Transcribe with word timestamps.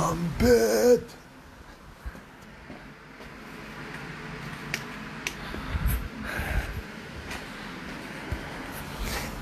I'm 0.00 0.20
bad. 0.38 1.02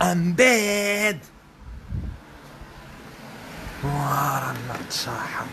I'm 0.01 0.33
bad. 0.33 1.19
ورانا 3.85 4.77
تشاحن 4.91 5.47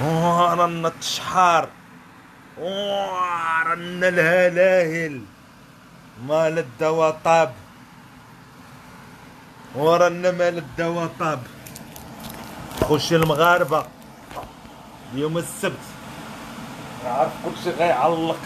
ورانا 0.00 0.88
تشحار 1.00 1.68
ورانا 2.58 4.08
الهلاهل 4.08 5.20
مال 6.28 6.58
الدواء 6.58 7.54
ورانا 9.74 10.30
مال 10.30 10.58
الدواء 10.58 11.10
طاب 11.20 11.42
خش 12.82 13.12
المغاربة. 13.12 13.86
يوم 15.14 15.38
السبت. 15.38 15.84
عارف 17.06 17.32
كل 17.44 17.50
شي 17.64 17.70
غيعلق 17.70 18.38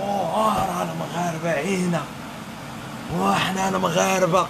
ورانا 0.00 0.92
المغاربة 0.92 1.50
عينا. 1.50 2.02
وإحنا 3.18 3.68
المغاربة. 3.68 4.46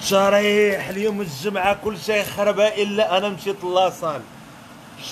شريح 0.00 0.88
اليوم 0.88 1.20
الجمعة 1.20 1.74
كل 1.74 1.98
شيء 1.98 2.24
خربة 2.24 2.66
إلا 2.68 3.18
أنا 3.18 3.28
مشيت 3.28 3.64
لاصال. 3.64 4.20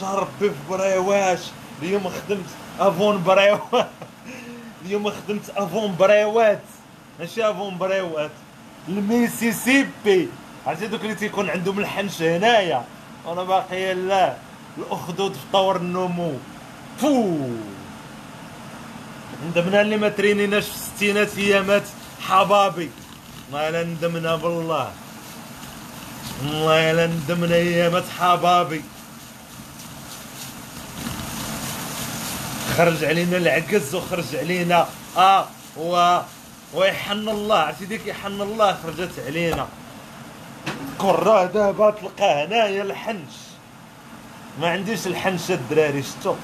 شربي 0.01 0.51
في 0.51 0.71
بريواش. 0.71 1.41
اليوم 1.83 2.09
خدمت 2.09 2.47
أفون 2.81 3.23
بريوات 3.25 3.89
اليوم 4.85 5.11
خدمت 5.11 5.51
أفون 5.57 5.97
بريوات 5.97 6.63
ماشي 7.21 7.51
أفون 7.51 7.79
بريوات 7.79 8.31
الميسيسيبي. 8.89 10.29
عرفتي 10.67 10.87
دوك 10.87 11.01
اللي 11.01 11.15
تيكون 11.15 11.51
عندهم 11.51 11.79
الحنش 11.79 12.23
هنايا؟ 12.23 12.85
أنا 13.29 13.43
باقي 13.43 13.95
لا. 13.95 14.35
الأخدود 14.79 15.33
في 15.33 15.39
طور 15.53 15.77
النمو. 15.77 16.33
فو. 17.01 17.39
ندمنا 19.49 19.81
اللي 19.81 19.97
ما 19.97 20.09
ترينيناش 20.09 20.65
في 20.65 20.75
الستينات 20.75 21.39
أيامات 21.39 21.83
حبابي. 22.29 22.91
والله 23.53 23.69
الا 23.69 23.85
ندمنا 23.85 24.37
بالله. 24.37 24.91
والله 26.45 26.91
الا 26.91 27.07
ندمنا 27.07 27.55
أيامات 27.55 28.05
حبابي. 28.21 28.83
خرج 32.77 33.05
علينا 33.05 33.37
العكز 33.37 33.95
وخرج 33.95 34.37
علينا 34.37 34.87
آه 35.17 35.47
و 35.77 36.21
ويحن 36.75 37.29
الله 37.29 37.59
عرفتي 37.59 37.85
ديك 37.85 38.07
يحن 38.07 38.41
الله 38.41 38.77
خرجت 38.83 39.11
علينا. 39.27 39.67
كرة 40.99 41.45
دابا 41.45 41.91
تلقى 41.91 42.45
هنايا 42.45 42.83
الحنش. 42.83 43.35
ما 44.61 44.71
عنديش 44.71 45.07
الحنش 45.07 45.51
الدراري 45.51 46.03
شتو. 46.03 46.35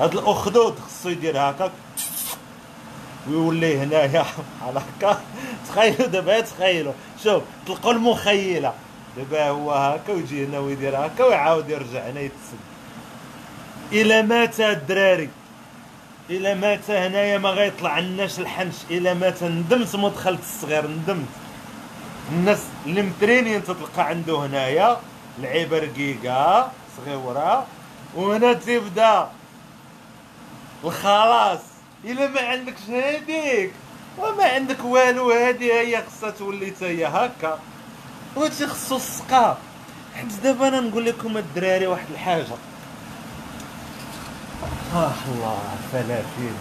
هاد 0.00 0.12
الأخدود 0.12 0.78
خصو 0.78 1.08
يدير 1.08 1.38
هكاك. 1.38 1.72
ويولي 3.28 3.78
هنايا 3.78 4.26
على 4.66 4.80
هكا. 4.98 5.20
تخيلوا 5.68 6.06
دابا 6.06 6.40
تخيلوا. 6.40 6.92
شوف 7.24 7.42
تلقوا 7.66 7.92
المخيلة. 7.92 8.72
دابا 9.16 9.48
هو 9.48 9.72
هكا 9.72 10.12
ويجي 10.12 10.46
هنا 10.46 10.58
ويدير 10.58 11.06
هكا 11.06 11.24
ويعاود 11.24 11.70
يرجع 11.70 12.08
هنا 12.10 12.20
يتسد. 12.20 12.58
إلى 13.92 14.22
مات 14.22 14.60
الدراري. 14.60 15.30
إلى 16.30 16.54
مات 16.54 16.90
هنايا 16.90 17.38
ما 17.38 17.48
غيطلع 17.50 17.90
عناش 17.90 18.38
الحنش. 18.38 18.74
إلى 18.90 19.14
مات 19.14 19.42
ندمت 19.42 19.96
ما 19.96 20.08
دخلت 20.08 20.40
الصغير 20.40 20.86
ندمت. 20.86 21.28
الناس 22.32 22.62
اللي 22.86 23.02
مترينين 23.02 23.64
تتلقى 23.64 24.02
عنده 24.08 24.46
هنايا 24.46 24.96
لعيبه 25.38 25.78
رقيقه 25.78 26.70
صغيره 26.96 27.66
وهنا 28.16 28.52
تبدأ. 28.52 29.28
الخلاص 30.84 31.60
إلا 32.04 32.28
ما 32.28 32.40
عندكش 32.40 32.82
هاديك 32.90 33.72
وما 34.18 34.44
عندك 34.44 34.84
والو 34.84 35.30
هادي 35.30 35.72
هي 35.72 36.02
خصها 36.02 36.30
تولي 36.30 36.70
تا 36.70 36.86
هي 36.86 37.06
هكا. 37.06 37.58
وهادشي 38.36 38.66
خصو 38.66 38.96
السقا 38.96 39.58
حيت 40.14 40.32
دابا 40.42 40.68
أنا 40.68 40.80
نقول 40.80 41.04
لكم 41.04 41.36
الدراري 41.36 41.86
واحد 41.86 42.06
الحاجة. 42.10 42.44
آه 44.94 45.12
الله 45.28 45.76
فلافل 45.92 46.54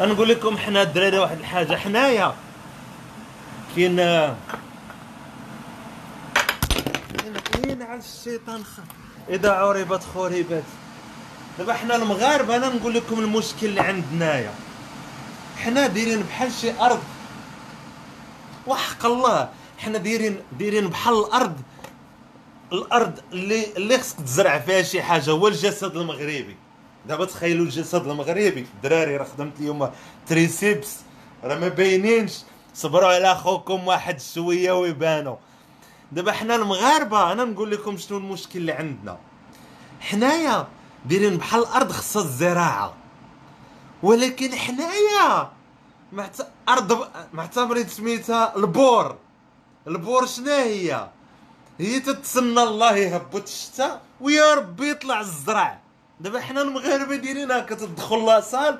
نقول 0.00 0.28
لكم 0.28 0.58
حنا 0.58 0.82
الدراري 0.82 1.18
واحد 1.18 1.38
الحاجة 1.38 1.76
حنايا. 1.76 2.34
كاين 3.76 3.96
كاين 7.52 7.82
على 7.82 7.98
الشيطان 7.98 8.64
خ... 8.64 8.80
إذا 9.28 9.52
عربت 9.52 10.02
خربت 10.14 10.64
دابا 11.58 11.74
حنا 11.74 11.96
المغاربة 11.96 12.56
أنا 12.56 12.68
نقول 12.68 12.94
لكم 12.94 13.18
المشكل 13.18 13.66
اللي 13.66 13.80
عندنايا 13.80 14.54
حنا 15.58 15.86
دايرين 15.86 16.22
بحال 16.22 16.52
شي 16.52 16.80
أرض. 16.80 17.02
وحق 18.66 19.06
الله 19.06 19.48
حنا 19.78 19.98
دايرين 19.98 20.40
دايرين 20.58 20.88
بحال 20.88 21.14
الأرض. 21.14 21.56
الأرض 22.72 23.18
اللي 23.32 23.66
اللي 23.76 23.98
خصك 23.98 24.20
تزرع 24.20 24.58
فيها 24.58 24.82
شي 24.82 25.02
حاجة 25.02 25.30
هو 25.30 25.48
الجسد 25.48 25.96
المغربي. 25.96 26.56
دابا 27.06 27.24
تخيلوا 27.24 27.64
الجسد 27.64 28.06
المغربي. 28.06 28.66
الدراري 28.74 29.16
راه 29.16 29.24
خدمت 29.24 29.60
اليوم 29.60 29.90
تريسيبس. 30.26 30.96
راه 31.44 31.58
ما 31.58 31.68
باينينش. 31.68 32.38
صبروا 32.74 33.08
على 33.08 33.32
اخوكم 33.32 33.86
واحد 33.86 34.20
شوية 34.20 34.72
ويبانوا. 34.72 35.36
دابا 36.12 36.32
حنا 36.32 36.54
المغاربة 36.54 37.32
أنا 37.32 37.44
نقول 37.44 37.70
لكم 37.70 37.96
شنو 37.96 38.18
المشكل 38.18 38.58
اللي 38.58 38.72
عندنا. 38.72 39.18
حنايا 40.00 40.68
دايرين 41.04 41.36
بحال 41.36 41.60
الأرض 41.60 41.92
خصها 41.92 42.22
الزراعة. 42.22 42.94
ولكن 44.02 44.54
حنايا 44.54 45.50
معت... 46.12 46.36
أرض 46.68 47.08
معتبرين 47.32 47.88
سميتها 47.88 48.56
البور. 48.56 49.16
البور 49.86 50.26
شنو 50.26 50.50
هي؟ 50.50 51.08
هي 51.78 52.00
تتسنى 52.00 52.62
الله 52.62 52.96
يهبط 52.96 53.42
الشتاء 53.42 54.00
ويا 54.20 54.54
ربي 54.54 54.90
يطلع 54.90 55.20
الزرع. 55.20 55.80
دابا 56.20 56.40
حنا 56.40 56.62
المغاربة 56.62 57.16
دايرين 57.16 57.52
هكا 57.52 57.74
تدخل 57.74 58.26
la 58.26 58.41
salle 58.41 58.78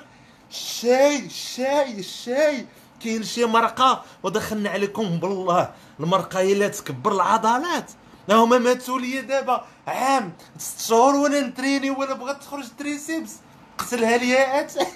الشاي 0.51 1.27
الشاي 1.27 1.99
الشاي 1.99 2.67
كاين 3.03 3.23
شي 3.23 3.45
مرقة 3.45 4.03
ودخلنا 4.23 4.71
عليكم 4.71 5.19
بالله. 5.19 5.71
المرقة 6.01 6.39
هي 6.39 6.53
اللي 6.53 6.69
تكبر 6.69 7.13
العضلات. 7.13 7.91
هما 8.31 8.59
ماتوا 8.59 8.99
لي 8.99 9.21
دابا 9.21 9.67
عام. 9.87 10.33
ست 10.59 10.81
شهور 10.81 11.15
وأنا 11.15 11.41
نتريني 11.41 11.91
وأنا 11.91 12.15
بغات 12.15 12.43
تخرج 12.43 12.65
triceps. 12.79 13.33
قتلها 13.79 14.17
لي 14.17 14.61
أتاي. 14.61 14.87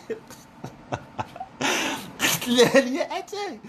قتلها 2.21 2.81
لي 2.81 3.19
أتاي. 3.19 3.61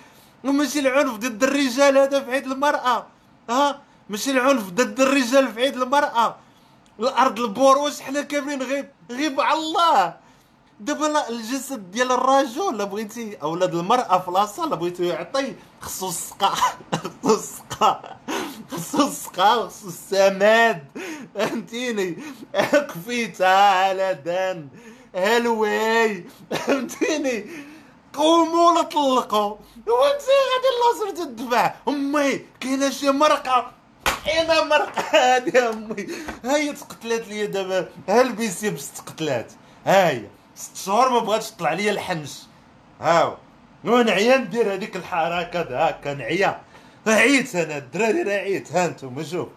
وماشي 0.43 0.79
العنف 0.79 1.13
ضد 1.13 1.43
الرجال 1.43 1.97
هذا 1.97 2.23
في 2.23 2.31
عيد 2.31 2.45
المرأة. 2.45 3.05
ها؟ 3.49 3.86
ماشي 4.09 4.31
العنف 4.31 4.69
ضد 4.69 5.01
الرجال 5.01 5.53
في 5.53 5.61
عيد 5.61 5.75
المرأة. 5.81 6.35
الأرض 6.99 7.39
البور 7.39 7.77
واش 7.77 8.01
حنا 8.01 8.21
كاملين 8.21 8.63
غيب 8.63 8.89
غيب 9.11 9.41
على 9.41 9.59
الله. 9.59 10.15
دابا 10.79 11.29
الجسد 11.29 11.91
ديال 11.91 12.11
الرجل 12.11 12.77
لا 12.77 12.83
بغيتي 12.83 13.35
أولاد 13.41 13.75
المرأة 13.75 14.19
في 14.19 14.31
la 14.31 14.42
salle 14.42 14.69
بغيتو 14.69 15.03
يعطي 15.03 15.55
خصو 15.81 16.09
السقا 16.09 16.53
خصو 17.23 17.35
السقا 17.35 18.17
خصو 18.71 19.07
السقا 19.07 19.67
خصو 19.67 19.87
السماد. 19.87 20.83
فهمتيني؟ 21.35 22.17
كفيتها 22.89 23.87
على 23.87 24.13
دان. 24.25 24.67
هلواي 25.15 26.25
فهمتيني؟ 26.51 27.45
قوموا 28.13 28.73
لا 28.73 28.81
طلقوا 28.81 29.55
وانت 29.87 30.21
غادي 30.49 30.71
لاصر 30.79 31.25
تدفع. 31.25 31.73
أمي 31.87 32.45
كاينة 32.59 32.89
شي 32.89 33.11
مرقة؟ 33.11 33.76
أنا 34.29 34.63
مرقه 34.63 35.01
هادي 35.01 35.59
أمي. 35.59 36.07
هاي 36.45 36.73
تقتلات 36.73 37.27
لي 37.27 37.47
دابا. 37.47 37.89
ها 38.09 38.21
البيسيبس 38.21 38.91
تقتلات 38.93 39.51
هاي. 39.85 40.27
ست 40.55 40.77
شهور 40.77 41.09
ما 41.09 41.19
بغاتش 41.19 41.51
تطلع 41.51 41.73
ليا 41.73 41.91
الحنش. 41.91 42.39
هاو. 43.01 43.37
وأنا 43.83 44.11
عيا 44.11 44.37
ندير 44.37 44.73
هذيك 44.73 44.95
الحركة 44.95 45.87
هكا 45.87 46.13
نعيا. 46.13 46.61
عييت 47.07 47.55
أنا 47.55 47.77
الدراري 47.77 48.21
راه 48.21 48.33
عييت 48.33 48.71
ها 48.71 48.85
أنتم 48.85 49.23
شوف. 49.23 49.47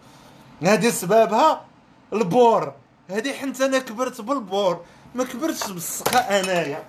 هادي 0.62 0.90
سبابها 0.90 1.64
البور. 2.12 2.74
هادي 3.10 3.34
حنت 3.34 3.60
أنا 3.60 3.78
كبرت 3.78 4.20
بالبور. 4.20 4.84
ما 5.14 5.24
كبرتش 5.24 5.70
بالسقا 5.70 6.40
أنايا. 6.40 6.84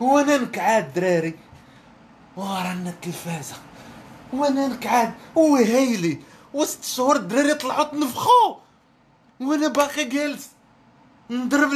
وأنا 0.00 0.36
نكعاد 0.36 0.92
دراري 0.94 1.34
ورانا 2.36 2.90
التلفازة. 2.90 3.54
وأنا 4.32 4.68
نكعاد 4.68 5.14
وهيلي 5.34 6.18
وست 6.54 6.84
شهور 6.84 7.16
الدراري 7.16 7.54
طلعوا 7.54 7.84
تنفخوا 7.84 8.54
وأنا 9.40 9.68
باقي 9.68 10.04
جالس. 10.04 10.48
نضرب 11.30 11.70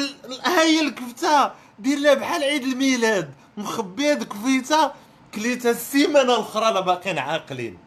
هاي 0.44 0.80
الكفتة. 0.80 1.52
دير 1.78 1.98
لها 1.98 2.14
بحال 2.14 2.42
عيد 2.42 2.62
الميلاد. 2.62 3.30
مخبية 3.56 4.14
ديك 4.14 4.28
كفيته 4.28 4.90
كليتها 5.34 5.70
السيمانة 5.70 6.34
الأخرى 6.34 6.72
لا 6.72 6.80
باقيين 6.80 7.18
عاقلين. 7.18 7.78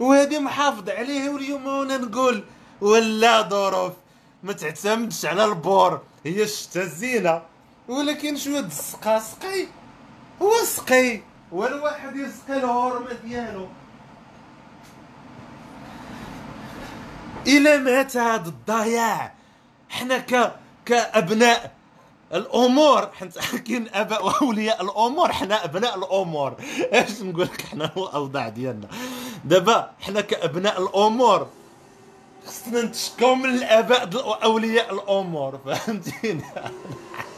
وهذه 0.00 0.38
محافظ 0.38 0.90
عليه 0.90 1.30
واليوم 1.30 1.66
وأنا 1.66 1.96
نقول 1.96 2.44
ولا 2.80 3.42
ظروف. 3.48 3.92
ما 4.42 4.52
تعتمدش 4.52 5.26
على 5.26 5.44
البور. 5.44 6.00
هي 6.24 6.42
الشتا 6.42 6.84
زينة. 6.84 7.42
ولكن 7.88 8.36
شو 8.36 8.56
هاد 8.56 8.66
السقا 8.66 9.18
سقي 9.18 9.66
هو 10.42 10.52
سقي. 10.64 11.20
والواحد 11.54 12.16
يسقي 12.16 12.58
الهرمه 12.58 13.12
ديالو. 13.24 13.66
إلى 17.46 17.78
متى 17.78 18.18
هذا 18.18 18.48
الضياع 18.48 19.32
حنا 19.88 20.18
ك 20.18 20.52
كأبناء 20.86 21.72
الأمور. 22.34 23.10
حنت 23.12 23.38
كاين 23.38 23.88
آباء 23.94 24.26
وأولياء 24.26 24.82
الأمور. 24.82 25.32
حنا 25.32 25.64
أبناء 25.64 25.98
الأمور. 25.98 26.54
اش 26.92 27.22
نقول 27.22 27.44
لك؟ 27.44 27.62
حنا 27.62 27.90
الأوضاع 27.96 28.48
ديالنا. 28.48 28.88
دابا 29.44 29.90
حنا 30.00 30.20
كأبناء 30.20 30.82
الأمور. 30.82 31.46
خصنا 32.46 32.82
نتشكاو 32.82 33.34
من 33.34 33.54
الآباء 33.54 34.28
واولياء 34.28 34.94
الأمور. 34.94 35.58
فهمتيني؟ 35.64 36.44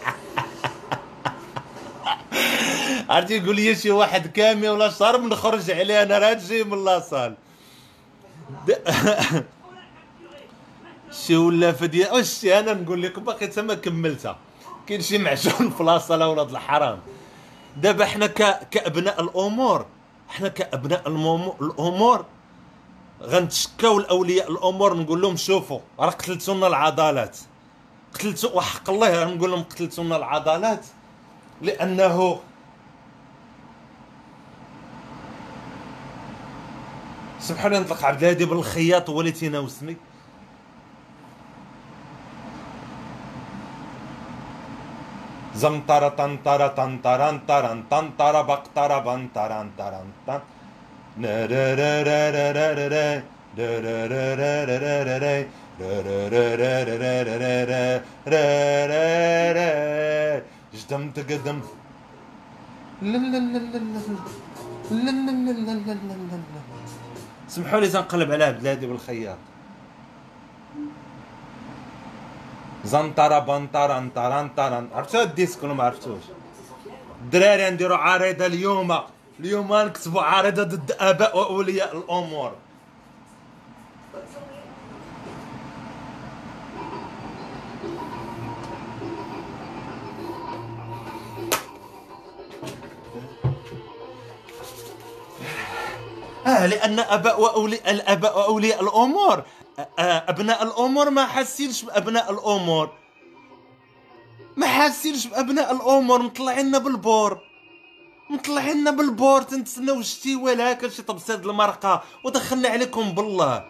عرفتي 3.08 3.36
يقول 3.36 3.56
لي 3.56 3.74
شي 3.74 3.90
واحد 3.90 4.26
كامي 4.26 4.68
ولا 4.68 4.90
شرب 4.90 5.22
نخرج 5.24 5.70
عليه 5.70 6.02
أنا 6.02 6.18
راه 6.18 6.32
تجي 6.32 6.64
من 6.64 6.84
لاصال 6.84 7.34
شي 11.12 11.36
ولا 11.36 11.72
فدية 11.72 12.10
واش 12.12 12.44
أنا 12.44 12.72
نقول 12.74 13.02
لكم 13.02 13.24
باقي 13.24 13.46
تما 13.46 13.74
كملتها. 13.74 14.36
كاين 14.86 15.02
شي 15.02 15.18
معجون 15.18 15.70
في 15.76 15.82
لاصال 15.84 16.22
ولاد 16.22 16.50
الحرام. 16.50 16.98
دابا 17.76 18.04
حنا 18.06 18.26
ك... 18.26 18.68
كأبناء 18.70 19.20
الأمور 19.20 19.86
حنا 20.28 20.48
كأبناء 20.48 21.08
الأمور. 21.60 22.24
غنتشكاو 23.22 23.98
الأولياء 23.98 24.50
الأمور 24.50 24.96
نقول 24.96 25.20
لهم 25.20 25.36
شوفوا 25.36 25.80
راه 26.00 26.10
قتلتونا 26.10 26.66
العضلات. 26.66 27.38
قتلتو 28.14 28.48
وحق 28.56 28.90
الله 28.90 29.24
نقول 29.24 29.50
لهم 29.50 29.62
قتلتونا 29.62 30.16
العضلات. 30.16 30.84
لأنه 31.62 32.40
سبحان 37.46 37.70
الله 37.72 37.80
نطلق 37.86 38.04
عبد 38.04 38.22
الهادي 38.22 38.44
بن 38.44 38.56
الخياط 38.58 39.10
هو 39.10 39.20
اللي 39.20 39.32
تيناوسني 39.32 39.96
زمطرة 45.62 46.08
طنطرة 46.20 46.68
طنطران 46.78 47.36
طران 47.48 47.78
طنطرة 47.90 48.40
بقطرة 48.50 48.98
بنطران 49.06 49.66
طران 49.78 50.08
طن 50.26 50.40
جدم 60.80 61.02
تقدم 61.16 61.58
لا 63.02 63.18
لا 63.18 63.38
لا 63.38 63.58
لا 63.58 63.78
لا 63.78 64.02
لا 64.90 65.12
لا 65.12 65.32
لا 65.32 65.74
لا 65.76 65.94
لا 65.94 66.38
لا 66.40 66.75
سمحوا 67.48 67.80
لي 67.80 67.88
تنقلب 67.88 68.32
على 68.32 68.44
عبد 68.44 68.60
الهادي 68.60 68.86
بالخياط. 68.86 69.38
زنطرة 72.84 73.38
بنطرة 73.38 73.98
انطرة 73.98 74.40
انطرة. 74.40 74.88
عرفتوا 74.94 75.22
الديسك 75.22 75.62
ولا 75.62 75.74
ما 75.74 75.84
عرفتوش؟ 75.84 76.22
الدراري 77.22 77.70
نديروا 77.70 77.96
عريضة 77.96 78.46
اليوم. 78.46 78.98
اليوم 79.40 79.74
نكتبوا 79.74 80.22
عريضة 80.22 80.62
ضد 80.62 80.92
آباء 81.00 81.38
وأولياء 81.38 81.96
الأمور. 81.96 82.52
آه 96.46 96.66
لأن 96.66 96.98
أباء 96.98 97.40
وأولياء 97.40 97.90
الآباء 97.90 98.38
وأولياء 98.38 98.82
الأمور. 98.82 99.42
آه 99.98 100.24
أبناء 100.28 100.62
الأمور 100.62 101.10
ما 101.10 101.26
حاسينش 101.26 101.82
بأبناء 101.82 102.32
الأمور. 102.32 102.92
ما 104.56 104.66
حاسينش 104.66 105.26
بأبناء 105.26 105.72
الأمور. 105.72 106.22
مطلعيننا 106.22 106.78
بالبور. 106.78 107.40
مطلعيننا 108.30 108.90
بالبور. 108.90 109.42
تنتسناو 109.42 110.02
شتي 110.02 110.36
ولا 110.36 110.72
هكا 110.72 110.88
شي 110.88 111.02
طبسات 111.02 111.46
المرقة. 111.46 112.02
ودخلنا 112.24 112.68
عليكم 112.68 113.12
بالله. 113.12 113.64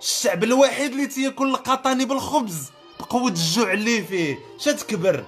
الشعب 0.00 0.44
الوحيد 0.44 0.90
اللي 0.90 1.06
تياكل 1.06 1.48
القطاني 1.48 2.04
بالخبز. 2.04 2.70
بقوة 3.00 3.28
الجوع 3.28 3.72
اللي 3.72 4.02
فيه. 4.02 4.38
شتكبر 4.58 5.24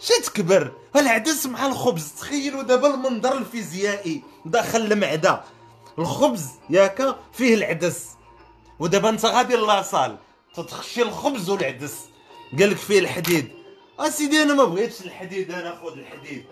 شتكبر 0.00 0.72
العدس 0.96 1.46
مع 1.46 1.66
الخبز. 1.66 2.12
تخيلوا 2.20 2.62
دابا 2.62 2.94
المنظر 2.94 3.38
الفيزيائي. 3.38 4.22
داخل 4.44 4.80
المعدة. 4.92 5.42
الخبز 5.98 6.48
ياك 6.70 7.16
فيه 7.32 7.54
العدس. 7.54 8.08
ودابا 8.78 9.08
انت 9.08 9.24
غادي 9.24 9.56
لاصال 9.56 10.16
تتخشي 10.54 11.02
الخبز 11.02 11.50
والعدس. 11.50 11.98
قالك 12.58 12.76
فيه 12.76 12.98
الحديد. 12.98 13.48
أسيدي 13.98 14.42
أنا 14.42 14.54
ما 14.54 14.64
بغيتش 14.64 15.00
الحديد 15.00 15.50
أنا 15.50 15.80
خذ 15.82 15.98
الحديد. 15.98 16.44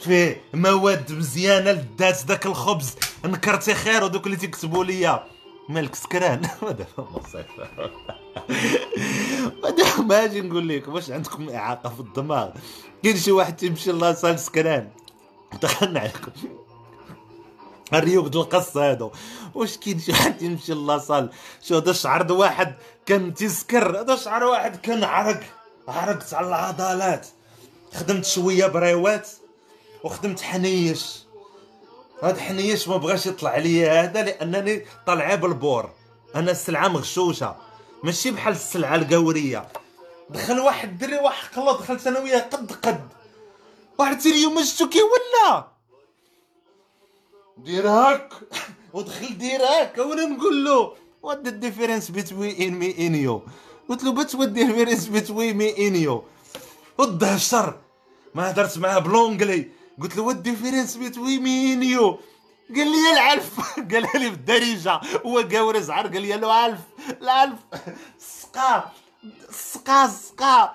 فيه 0.00 0.40
مواد 0.54 1.12
مزيانة 1.12 1.70
للذات 1.70 2.24
داك 2.24 2.46
الخبز. 2.46 2.94
نكرتي 3.24 3.74
خير 3.74 4.04
ودوك 4.04 4.26
اللي 4.26 4.36
تيكتبوا 4.36 4.84
ليا. 4.84 5.24
مالك 5.68 5.94
سكران؟ 5.94 6.40
دابا 6.62 7.08
ودابا 9.62 10.02
ما 10.08 10.24
أجي 10.24 10.40
نقول 10.40 10.68
لكم 10.68 10.94
واش 10.94 11.10
عندكم 11.10 11.50
إعاقة 11.50 11.88
في 11.88 12.00
الدماغ؟ 12.00 12.50
كاين 13.02 13.16
شي 13.16 13.32
واحد 13.32 13.56
تيمشي 13.56 13.92
لاصال 13.92 14.38
سكران. 14.38 14.90
دخلنا 15.62 16.00
عليكم. 16.00 16.32
الريوق 17.94 18.26
ديال 18.26 18.42
القصة 18.42 18.90
هادو. 18.90 19.10
واش 19.54 19.76
كاين 19.76 20.00
شي 20.00 20.12
واحد 20.12 20.42
يمشي 20.42 20.74
la 20.74 20.90
salle 20.90 21.30
شو 21.62 21.76
هذا 21.76 21.90
الشعر 21.90 22.32
واحد 22.32 22.74
كان 23.06 23.34
تيسكر 23.34 24.00
هذا 24.00 24.16
شعر 24.16 24.44
واحد 24.44 24.76
كان 24.76 25.04
عرق 25.04 25.40
عرقت 25.88 26.34
على 26.34 26.48
العضلات. 26.48 27.26
خدمت 27.94 28.24
شوية 28.24 28.66
بريوات 28.66 29.28
وخدمت 30.04 30.40
حنيش. 30.40 31.20
هاد 32.22 32.38
حنيش 32.38 32.88
ما 32.88 32.96
بغاش 32.96 33.26
يطلع 33.26 33.56
ليا 33.56 34.02
هذا 34.02 34.22
لأنني 34.22 34.86
طالعة 35.06 35.34
بالبور. 35.34 35.90
أنا 36.34 36.50
السلعة 36.50 36.88
مغشوشة. 36.88 37.56
ماشي 38.02 38.30
بحال 38.30 38.54
السلعة 38.54 38.94
القورية. 38.94 39.68
دخل 40.30 40.60
واحد 40.60 40.98
دري 40.98 41.18
واحد 41.18 41.56
قلا 41.56 41.72
دخلت 41.72 42.06
أنا 42.06 42.18
وياه 42.18 42.40
قد 42.40 42.72
قد. 42.72 43.08
واحد 43.98 44.26
اليوم 44.26 44.62
شتو 44.64 44.88
كيولى 44.88 45.64
دير 47.64 47.88
هاك 47.88 48.32
ودخل 48.94 49.38
دير 49.38 49.60
هاك 49.62 49.98
وأنا 49.98 50.24
نقول 50.24 50.64
له 50.64 50.92
what 51.22 51.44
the 51.44 51.50
difference 51.50 52.10
بين 52.10 52.74
me 52.74 53.06
and 53.06 53.14
you 53.14 53.42
قلت 53.88 54.04
له 54.04 54.12
but 54.12 54.34
what 54.34 54.48
difference 54.48 55.08
بين 55.08 55.56
me 55.56 55.88
and 55.88 55.96
you 55.96 56.24
الدهشر 57.00 57.78
ما 58.34 58.50
هدرت 58.50 58.78
معاه 58.78 58.98
ب 58.98 59.04
l'anglais. 59.04 59.68
قلت 60.02 60.16
له 60.16 60.22
what 60.22 60.36
difference 60.36 60.96
بين 60.96 61.42
me 61.42 61.72
and 61.72 61.82
you 61.82 62.18
قال 62.76 62.88
لي 62.90 63.12
العلف. 63.12 63.60
قالها 63.92 64.18
لي 64.18 64.30
بالدارجه 64.30 65.00
هو 65.26 65.38
قاور 65.38 65.80
زعر 65.80 66.06
قال 66.06 66.22
لي 66.22 66.34
الف 66.34 66.80
العلف. 67.22 67.58
سقا. 68.42 68.92
سقا 69.50 70.06
سقا. 70.08 70.74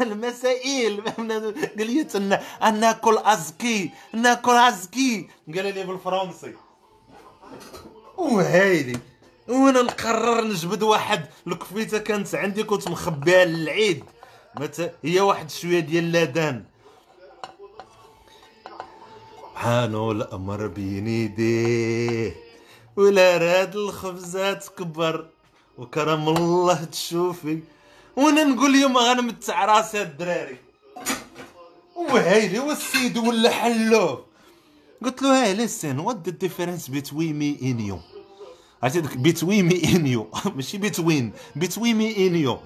المسائل. 0.00 1.00
قال 1.78 1.86
لي 1.86 2.40
ناكل 2.70 3.18
أزكي 3.18 3.90
ناكل 4.12 4.52
أزكي. 4.52 5.28
قال 5.54 5.74
لي 5.74 5.84
بالفرنسي 5.84 6.54
وهايلي 8.16 8.98
وأنا 9.48 9.82
نقرر 9.82 10.44
نجبد 10.44 10.82
واحد؟ 10.82 11.26
الكفيتة 11.46 11.98
كانت 11.98 12.34
عندي 12.34 12.64
كنت 12.64 12.88
مخبيها 12.88 13.44
للعيد. 13.44 14.04
هي 15.04 15.20
واحد 15.20 15.50
شوية 15.50 15.80
ديال 15.80 16.04
اللادان 16.04 16.64
حانو 19.54 20.12
الامر 20.12 20.66
بين 20.66 21.06
يديه 21.08 22.36
ولا 22.96 23.36
راد 23.38 23.76
الخبزات 23.76 24.68
كبر. 24.68 25.26
وكرم 25.78 26.28
الله 26.28 26.84
تشوفي. 26.84 27.60
وأنا 28.18 28.44
نقول 28.44 28.70
اليوم 28.74 28.96
غنمتع 28.96 29.64
راسي 29.64 30.02
الدراري. 30.02 30.58
وهايلي 31.96 32.58
والسيد 32.58 33.18
ولا 33.18 33.50
حلوة 33.50 34.24
قلت 35.04 35.22
له 35.22 35.42
hey 35.42 35.54
listen 35.54 35.98
what 35.98 36.16
the 36.24 36.30
difference 36.30 36.88
between 36.88 37.38
me 37.38 37.58
and 37.62 37.80
you 37.80 37.98
عرفتي 38.82 39.00
داك 39.00 39.16
between 39.16 39.64
me 39.64 39.96
and 39.96 40.06
you 40.06 40.30
ماشي 40.54 40.78
between 40.78 41.32
between 41.56 41.96
me 41.96 42.26
and 42.26 42.36
you 42.36 42.58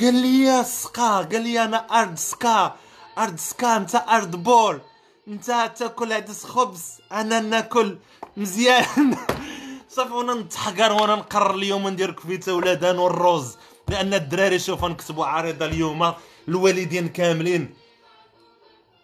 قال 0.00 0.14
لي 0.14 0.42
يا 0.42 0.62
سكا 0.62 1.16
قال 1.16 1.42
لي 1.42 1.64
أنا 1.64 1.76
أرض 1.76 2.16
سكا 2.16 2.76
أرض 3.18 3.36
سكا 3.38 3.76
أنت 3.76 3.94
أرض 3.94 4.36
بور 4.36 4.80
أنت 5.28 5.70
تاكل 5.76 6.12
عدس 6.12 6.44
خبز 6.44 6.82
أنا 7.12 7.40
ناكل 7.40 7.98
مزيان. 8.36 9.16
صافي 9.94 10.12
وأنا 10.12 10.34
نتحقر 10.34 10.92
وأنا 10.92 11.14
نقرر 11.14 11.54
اليوم 11.54 11.88
ندير 11.88 12.10
كفيته 12.10 12.54
ولادان 12.54 12.98
والروز. 12.98 13.56
لأن 13.88 14.14
الدراري 14.14 14.58
شوف 14.58 14.84
نكتبوا 14.84 15.26
عريضه 15.26 15.66
اليوم 15.66 16.14
الوالدين 16.48 17.08
كاملين. 17.08 17.74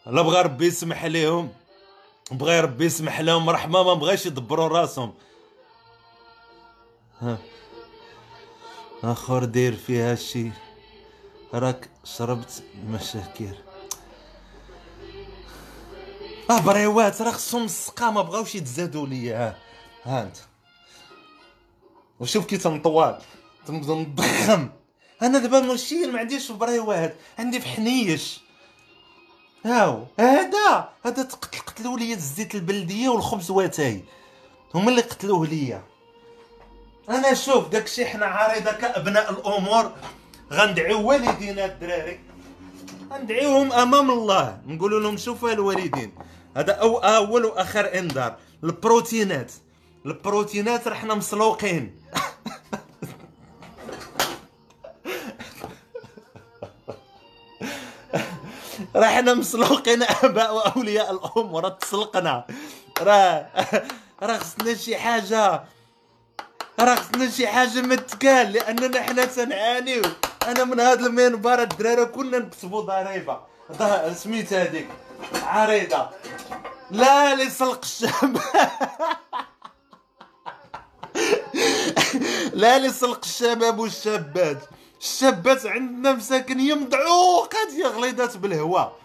لا 0.07 0.23
بغى 0.23 0.43
ربي 0.43 0.67
يسمح 0.67 1.05
لهم 1.05 1.53
بغى 2.31 2.61
ربي 2.61 2.85
يسمح 2.85 3.21
لهم. 3.21 3.51
رحمة 3.51 3.83
ما 3.83 3.95
بغاش 3.95 4.27
يدبروا 4.27 4.69
راسهم. 4.69 5.15
آخر 9.05 9.45
دير 9.45 9.77
فيها 9.77 10.15
شي 10.15 10.51
راك 11.55 11.91
شربت 12.05 12.63
مشاكير 12.87 13.55
آه 16.51 16.61
بريوات 16.61 17.23
راه 17.23 17.31
خصهم 17.31 17.65
السقا 17.65 18.11
ما 18.11 18.23
بغاوش 18.23 18.55
يتزادوا 18.55 19.07
ليا. 19.07 19.57
ها 20.05 20.23
أنت. 20.23 20.37
وشوف 22.21 22.47
كي 22.47 22.57
تنطوال. 22.57 23.23
تنبدا 23.67 23.95
نضخم. 23.95 24.69
أنا 25.23 25.39
دابا 25.39 25.61
ماشي 25.61 26.07
ما 26.07 26.19
عنديش 26.19 26.47
في 26.47 26.53
بريوات 26.53 27.17
عندي 27.39 27.61
في 27.61 27.69
حنيش. 27.69 28.41
هاو 29.65 30.07
هذا 30.19 30.89
هذا 31.05 31.23
تقتل 31.23 31.59
قتلوا 31.59 31.99
لي 31.99 32.13
الزيت 32.13 32.55
البلدية 32.55 33.09
والخبز 33.09 33.51
واتاي. 33.51 34.05
هما 34.75 34.91
اللي 34.91 35.03
قتلوه 35.03 35.47
ليا. 35.47 35.83
أنا 37.09 37.35
شوف 37.35 37.69
داكشي 37.69 38.07
حنا 38.07 38.27
عارضه 38.27 38.73
كابناء 38.73 39.31
الأمور. 39.31 39.93
غندعيو 40.53 41.09
والدينا 41.09 41.65
الدراري. 41.65 42.21
غندعيوهم 43.13 43.73
أمام 43.73 44.11
الله. 44.11 44.61
نقول 44.67 45.03
لهم 45.03 45.17
شوفوا 45.17 45.53
الوالدين. 45.53 46.13
هذا 46.57 46.73
أو 46.73 46.99
أول 46.99 47.45
وأخر 47.45 47.99
إنذار. 47.99 48.37
البروتينات. 48.65 49.53
البروتينات 50.07 50.89
راه 50.89 50.95
حنا 50.95 51.15
مسلوقين. 51.15 51.97
راه 59.01 59.07
حنا 59.09 59.35
مسلوقين 59.35 60.03
أباء 60.25 60.55
وأولياء 60.55 61.11
الأمور 61.13 61.69
تسلقنا 61.69 62.47
راه 63.01 63.47
راه 64.23 64.39
خصنا 64.39 64.75
شي 64.75 64.97
حاجة. 64.97 65.63
راه 66.81 66.95
خصنا 66.95 67.31
شي 67.31 67.47
حاجة 67.49 67.81
ما 67.81 67.95
تقال 67.95 68.53
لأننا 68.53 69.03
حنا 69.03 69.25
تنعانيو 69.25 70.03
أنا 70.47 70.65
من 70.65 70.81
هذا 70.81 71.07
المنبر 71.07 71.63
الدراري 71.63 72.05
كنا 72.05 72.39
نكتبوا 72.39 72.81
ضريبة. 72.83 73.41
سميت 74.15 74.53
هذيك 74.53 74.89
عريضة. 75.45 76.09
لا 76.91 77.35
لسلق 77.35 77.81
الشام 77.85 78.35
لا 82.63 82.79
لسلق 82.79 83.21
الشباب 83.25 83.79
والشابات 83.79 84.59
الشابات 85.01 85.67
عندنا 85.67 86.13
مساكن 86.13 86.61
يا 86.61 86.75
مدعوقات 86.75 87.73
يا 87.83 87.89
غليظات 87.89 88.37
بالهواء 88.37 88.97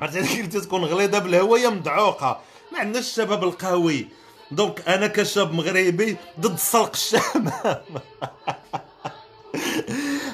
عرفتي 0.00 0.40
اللي 0.40 0.60
تكون 0.60 0.84
غليظة 0.84 1.18
بالهواء 1.18 1.60
يا 1.60 1.68
مدعوقه 1.68 2.40
ما 2.72 2.78
عندناش 2.78 3.04
الشباب 3.04 3.44
القوي 3.44 4.08
دونك 4.50 4.88
أنا 4.88 5.06
كشاب 5.06 5.52
مغربي 5.54 6.16
ضد 6.40 6.58
سلق 6.58 6.90
الشباب 6.94 7.84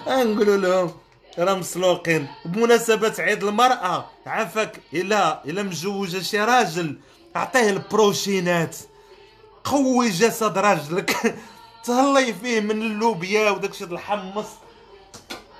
نقولوا 0.08 0.56
لهم 0.56 0.90
راه 1.38 1.54
مسلوقين. 1.54 2.28
بمناسبة 2.44 3.14
عيد 3.18 3.44
المرأة 3.44 4.06
عافاك 4.26 4.80
إلا 4.94 5.44
إلا 5.44 5.62
مجوجة 5.62 6.22
شي 6.22 6.40
راجل 6.40 6.98
أعطيه 7.36 7.70
البروشينات. 7.70 8.76
قوي 9.64 10.08
جسد 10.08 10.58
راجلك. 10.58 11.36
تهلي 11.84 12.34
فيه 12.34 12.60
من 12.60 12.82
اللوبيا 12.82 13.50
وداكشي 13.50 13.84
الحمص. 13.84 14.46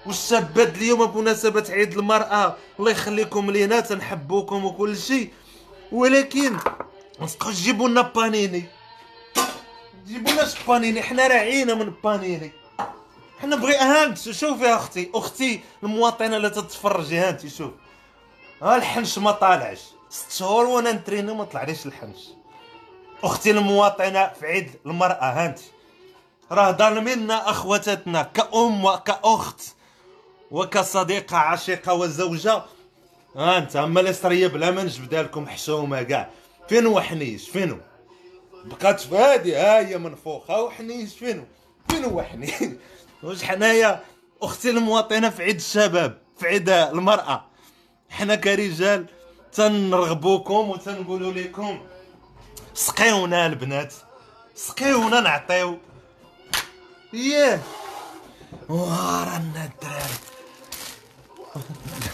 والشابات 0.06 0.76
اليوم 0.76 1.06
بمناسبة 1.06 1.66
عيد 1.70 1.98
المرأة؟ 1.98 2.56
الله 2.78 2.90
يخليكم 2.90 3.50
لينا 3.50 3.80
تنحبوكم 3.80 4.64
وكل 4.64 4.96
شيء. 4.96 5.32
ولكن 5.92 6.56
مسقوش 7.20 7.54
جيبوا 7.54 7.88
لنا 7.88 8.02
بانيني. 8.02 8.64
جيبوا 10.06 10.32
لنا 10.32 10.48
بانيني. 10.68 11.02
حنا 11.02 11.26
راعينا 11.26 11.74
من 11.74 11.92
بانيني. 12.04 12.52
حنا 13.40 13.56
بغي 13.56 13.76
هانت 13.76 14.18
شوفي 14.18 14.66
أختي. 14.66 15.10
أختي 15.14 15.60
المواطنة 15.82 16.36
اللي 16.36 16.50
تتفرجي 16.50 17.18
هانتي 17.18 17.50
شوف. 17.50 17.70
ها 18.62 18.76
الحنش 18.76 19.18
ما 19.18 19.30
طالعش. 19.30 19.80
ست 20.10 20.32
شهور 20.32 20.66
وأنا 20.66 20.92
نتريني 20.92 21.34
ما 21.34 21.44
طلعليش 21.44 21.86
الحنش. 21.86 22.28
أختي 23.24 23.50
المواطنة 23.50 24.30
في 24.40 24.46
عيد 24.46 24.70
المرأة 24.86 25.24
هانتي 25.24 25.64
راه 26.52 26.72
ظالمينا 26.72 27.50
اخواتنا 27.50 28.22
كأم 28.22 28.84
وكأخت. 28.84 29.60
وكصديقة 30.50 31.36
عشيقة 31.36 31.94
وزوجة 31.94 32.62
ها 33.36 33.58
انت 33.58 33.76
اما 33.76 34.00
الاسرية 34.00 34.46
بلا 34.46 34.70
ما 34.70 34.82
نجبدها 34.82 35.22
لكم 35.22 35.46
حشومة 35.48 36.02
كاع. 36.02 36.30
فين 36.68 36.86
هو 36.86 37.00
حنيش 37.00 37.48
فين 37.50 37.70
هو 37.70 37.78
بقات 38.64 39.00
في 39.00 39.16
هادي 39.16 39.56
ها 39.56 39.78
هي 39.78 39.98
منفوخة 39.98 40.62
وحنيش. 40.62 41.14
فين 41.14 41.38
هو 41.38 41.44
فين 41.88 42.04
هو 42.04 42.22
حنيش 42.22 42.52
واش 43.22 43.42
حنايا؟ 43.44 44.04
أختي 44.42 44.70
المواطنة 44.70 45.30
في 45.30 45.42
عيد 45.42 45.56
الشباب 45.56 46.18
في 46.38 46.46
عيد 46.46 46.68
المرأة. 46.68 47.44
حنا 48.10 48.34
كرجال 48.34 49.06
تنرغبوكم 49.52 50.70
وتنقولوا 50.70 51.32
لكم 51.32 51.80
سقيونا 52.74 53.46
البنات 53.46 53.94
سقيونا 54.54 55.20
نعطيو. 55.20 55.78
ياه. 57.12 57.60
ورانا 58.68 59.64
الدراري 59.64 60.14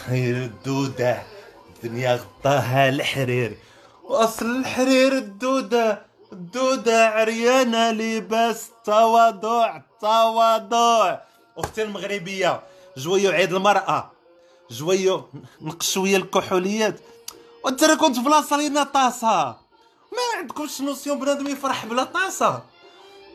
هي 0.07 0.31
الدودة 0.31 1.23
الدنيا 1.77 2.15
غطاها 2.15 2.89
الحرير. 2.89 3.59
وأصل 4.05 4.47
الحرير 4.47 5.13
الدودة 5.13 6.07
الدودة 6.33 7.09
عريانة 7.09 7.91
لباس 7.91 8.71
تواضع 8.85 9.81
تواضع. 10.01 11.19
أختي 11.59 11.83
المغربية 11.83 12.63
جويو 12.97 13.31
عيد 13.31 13.53
المرأة. 13.53 14.11
جويو 14.71 15.29
نقشوية 15.61 16.17
الكحوليات. 16.17 17.01
وأنت 17.65 17.85
راه 17.85 17.95
كنت 17.95 18.19
بلاصة 18.19 18.57
لينا 18.57 18.83
طاسة. 18.83 19.57
ما 20.13 20.39
عندكمش 20.39 20.81
نوسيون 20.81 21.19
بنادم 21.19 21.47
يفرح 21.47 21.87
بلا 21.87 22.05
طاسة. 22.05 22.63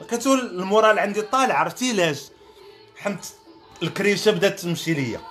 كتقول 0.10 0.40
المورال 0.40 1.00
عندي 1.00 1.22
طالع 1.22 1.60
عرفتي 1.60 1.94
لاش 1.94 2.22
حمت 2.98 3.34
الكريشة 3.84 4.32
بدات 4.32 4.60
تمشي 4.60 4.94
ليا. 4.94 5.31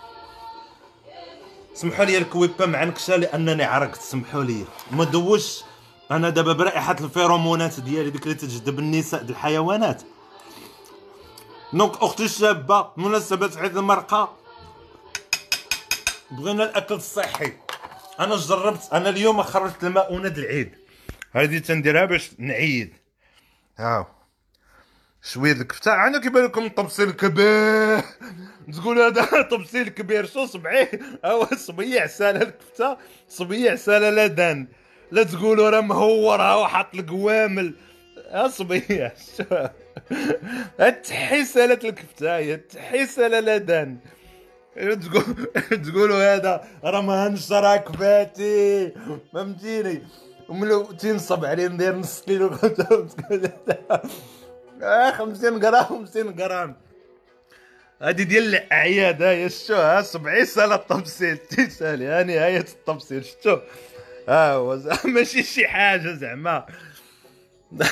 سمحوا 1.74 2.04
لي 2.04 2.18
الكويبه 2.18 2.66
معنكشه 2.66 3.16
لأنني 3.16 3.64
عرقت. 3.64 4.00
سمحوا 4.00 4.44
لي. 4.44 4.64
ما 4.90 5.04
دوش. 5.04 5.62
أنا 6.10 6.30
دابا 6.30 6.52
برائحة 6.52 6.96
الفيرومونات 7.00 7.80
ديالي 7.80 8.10
ديك 8.10 8.22
اللي 8.22 8.34
تجذب 8.34 8.78
النساء 8.78 9.22
الحيوانات. 9.22 10.02
donc 11.72 12.02
أختي 12.02 12.24
الشابة 12.24 12.90
مناسبة 12.96 13.50
عيد 13.56 13.76
المرقة. 13.76 14.36
بغينا 16.30 16.64
الأكل 16.64 16.94
الصحي. 16.94 17.52
أنا 18.20 18.36
جربت 18.36 18.88
أنا 18.92 19.08
اليوم 19.08 19.42
خرجت 19.42 19.84
المؤونه 19.84 20.28
العيد. 20.28 20.74
هذه 21.32 21.58
تنديرها 21.58 22.04
باش 22.04 22.30
نعيد. 22.38 22.92
هاو 23.78 24.06
شوية 25.22 25.52
الكفته 25.52 26.06
أنا 26.06 26.18
كيبان 26.20 26.44
لكم 26.44 26.68
طبسيل 26.68 27.10
كبير. 27.10 28.00
تقول 28.72 28.98
هذا 28.98 29.42
طبسيل 29.52 29.88
كبير. 29.88 30.26
شو 30.26 30.46
صبعي 30.46 30.88
هو 31.24 31.46
صبيع 31.56 32.06
ساله 32.06 32.42
الكفته 32.42 32.96
صبيع 33.28 33.74
ساله 33.74 34.10
لدان 34.10 34.68
لا 35.10 35.22
تقولوا 35.22 35.70
راه 35.70 35.80
مهور 35.80 36.40
ها 36.42 36.66
حاط 36.66 36.94
القوامل. 36.94 37.74
ها 38.30 38.48
صبيع. 38.48 39.12
تحي 41.04 41.44
ساله 41.44 41.78
الكفته 41.84 42.36
هي 42.36 42.56
تحي 42.56 43.06
ساله 43.06 43.40
لدان 43.40 43.98
تقولوا 45.70 46.34
هذا 46.34 46.64
راه 46.84 47.00
ما 47.00 47.26
هنشرك 47.26 47.88
فاتي 47.96 48.92
فهمتيني؟ 49.32 50.02
وملو 50.48 50.82
تنصب 50.82 51.44
عليه 51.44 51.68
ندير 51.68 51.96
نص 51.96 52.22
كيلو. 52.22 52.50
آه 54.82 55.10
50 55.10 55.64
غرام 55.64 55.84
50 55.84 56.40
غرام 56.40 56.76
هادي 58.02 58.24
ديال 58.24 58.54
الأعياد 58.54 59.22
هاي 59.22 59.48
شتو 59.48 59.74
ها 59.74 60.02
70 60.02 60.44
سنة 60.44 60.74
التبصيل 60.74 61.36
تيسالي 61.50 62.06
ها 62.06 62.22
نهاية 62.22 62.60
التبصيل 62.60 63.24
شتو؟ 63.24 63.58
ها 64.28 64.52
هو 64.52 64.78
ماشي 65.04 65.42
شي 65.42 65.68
حاجة 65.68 66.12
زعما. 66.12 66.66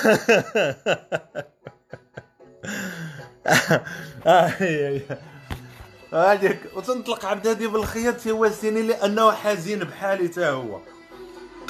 هاديك 6.13 6.59
وتنطلق 6.77 7.27
عبد 7.27 7.47
هادي 7.47 7.67
بالخياط 7.67 8.17
تيواسيني 8.17 8.83
لأنه 8.83 9.33
حزين 9.33 9.79
بحالي 9.79 10.29
تا 10.29 10.51
هو. 10.51 10.81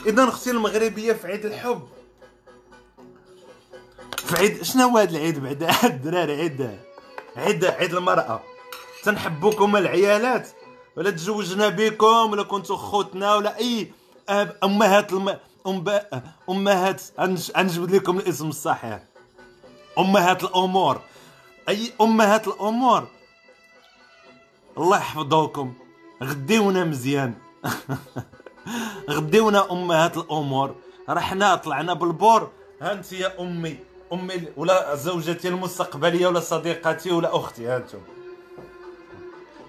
اذا 0.07 0.25
أختي 0.25 0.51
المغربية 0.51 1.13
في 1.13 1.27
عيد 1.27 1.47
الحب. 1.47 1.89
في 4.27 4.37
عيد 4.37 4.63
شنو 4.63 4.89
هو 4.89 4.99
هذا 4.99 5.11
العيد 5.11 5.39
بعدا 5.39 5.71
الدراري 5.85 6.33
عيد 6.33 6.79
عيد 7.37 7.65
عيد 7.65 7.95
المرأة. 7.95 8.41
تنحبوكم 9.03 9.77
العيالات؟ 9.77 10.49
ولا 10.97 11.11
تزوجنا 11.11 11.69
بكم؟ 11.69 12.31
ولا 12.33 12.43
كنتو 12.43 12.77
خوتنا؟ 12.77 13.35
ولا 13.35 13.59
أي 13.59 13.93
أمهات 14.65 15.13
الم... 15.13 15.39
أمهات 16.49 17.03
غنجبد 17.21 17.91
لكم 17.91 18.19
الاسم 18.19 18.49
الصحيح 18.49 19.03
أمهات 19.99 20.45
الأمور. 20.45 21.01
أي 21.69 21.93
أمهات 22.01 22.49
الأمور. 22.49 23.09
الله 24.79 24.97
يحفظوكم. 24.97 25.75
غديونا 26.23 26.85
مزيان. 26.85 27.35
غديونا 29.11 29.73
أمهات 29.73 30.17
الأمور. 30.17 30.75
رحنا 31.09 31.55
طلعنا 31.55 31.93
بالبور. 31.95 32.51
ها 32.83 32.93
انت 32.93 33.13
يا 33.13 33.41
أمي. 33.41 33.88
أمي 34.13 34.49
ولا 34.57 34.95
زوجتي 34.95 35.49
المستقبلية 35.49 36.27
ولا 36.27 36.41
صديقتي 36.41 37.11
ولا 37.11 37.37
أختي 37.37 37.67
هانتم 37.67 37.99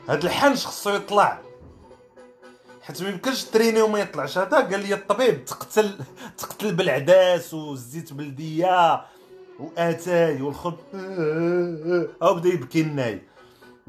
هاد 0.09 0.25
الحنش 0.25 0.65
خصو 0.65 0.89
يطلع. 0.89 1.39
حيت 2.81 3.01
ما 3.01 3.09
يمكنش 3.09 3.43
تريني 3.43 3.81
وما 3.81 3.99
يطلعش. 3.99 4.37
هذا 4.37 4.57
قال 4.57 4.79
لي 4.79 4.93
الطبيب 4.93 5.45
تقتل 5.45 5.99
تقتل 6.37 6.73
بالعداس 6.73 7.53
والزيت 7.53 8.13
بلدية 8.13 9.01
وآتاي 9.59 10.41
والخب. 10.41 10.77
أو 12.21 12.33
بدا 12.33 12.49
يبكي 12.49 12.81
الناي. 12.81 13.21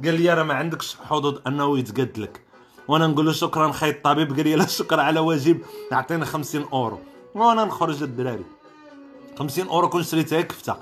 قال 0.05 0.15
لي 0.15 0.35
راه 0.35 0.43
ما 0.43 0.55
عندكش 0.55 0.97
حظوظ 0.97 1.39
أنه 1.47 1.79
يتقد 1.79 2.19
لك 2.19 2.41
وأنا 2.89 3.07
نقول 3.07 3.27
له 3.27 3.33
شكرا 3.33 3.73
خي 3.73 3.91
الطبيب. 3.91 4.37
قال 4.37 4.45
لي 4.45 4.57
لا 4.57 4.67
شكرا 4.67 5.03
على 5.03 5.21
واجب 5.21 5.61
أعطيني 5.93 6.25
50 6.25 6.67
أورو. 6.73 6.99
وأنا 7.35 7.65
نخرج 7.65 8.03
الدراري 8.03 8.45
50 9.41 9.69
أورو 9.69 9.89
كون 9.89 10.03
شريتها 10.03 10.41
كفته 10.41 10.77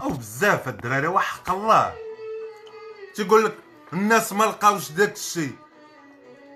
أو 0.00 0.08
بزاف 0.10 0.68
الدراري 0.68 1.06
وحق 1.06 1.50
الله. 1.50 1.94
تيقول 3.14 3.44
لك 3.44 3.58
الناس 3.92 4.32
ما 4.32 4.44
لقاوش 4.44 4.90
داك 4.90 5.12
الشيء. 5.12 5.56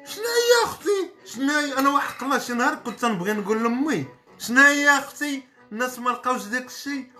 شنو 0.06 0.24
هي 0.24 0.64
أختي؟ 0.64 1.10
شنو 1.24 1.52
هي 1.52 1.78
أنا 1.78 1.90
وحق 1.90 2.24
الله 2.24 2.38
شي 2.38 2.52
نهار 2.52 2.74
كنت 2.74 3.04
نبغي 3.04 3.32
نقول 3.32 3.62
لأمي. 3.62 4.06
شنو 4.38 4.60
هي 4.60 4.98
أختي؟ 4.98 5.42
الناس 5.72 5.98
ما 5.98 6.10
لقاوش 6.10 6.44
داك 6.44 6.66
الشيء. 6.66 7.19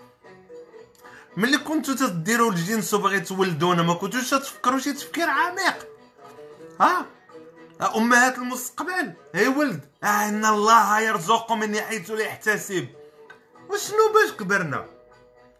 ملي 1.37 1.57
كنتو 1.57 1.93
تديروا 1.93 2.51
الجنس 2.51 2.93
وباغي 2.93 3.19
تولدونا 3.19 3.83
ما 3.83 3.93
كنتوش 3.93 4.29
تفكروا 4.29 4.79
شي 4.79 4.93
تفكير 4.93 5.29
عميق. 5.29 5.87
ها؟ 6.81 7.05
أمهات 7.95 8.37
المستقبل. 8.37 9.13
هي 9.35 9.47
ولد. 9.47 9.85
آه 10.03 10.07
إن 10.07 10.45
الله 10.45 10.99
يرزق 10.99 11.51
من 11.51 11.75
حيث 11.75 12.11
لا 12.11 12.23
يحتسب. 12.23 12.87
وشنو 13.69 14.13
باش 14.13 14.31
كبرنا؟ 14.39 14.85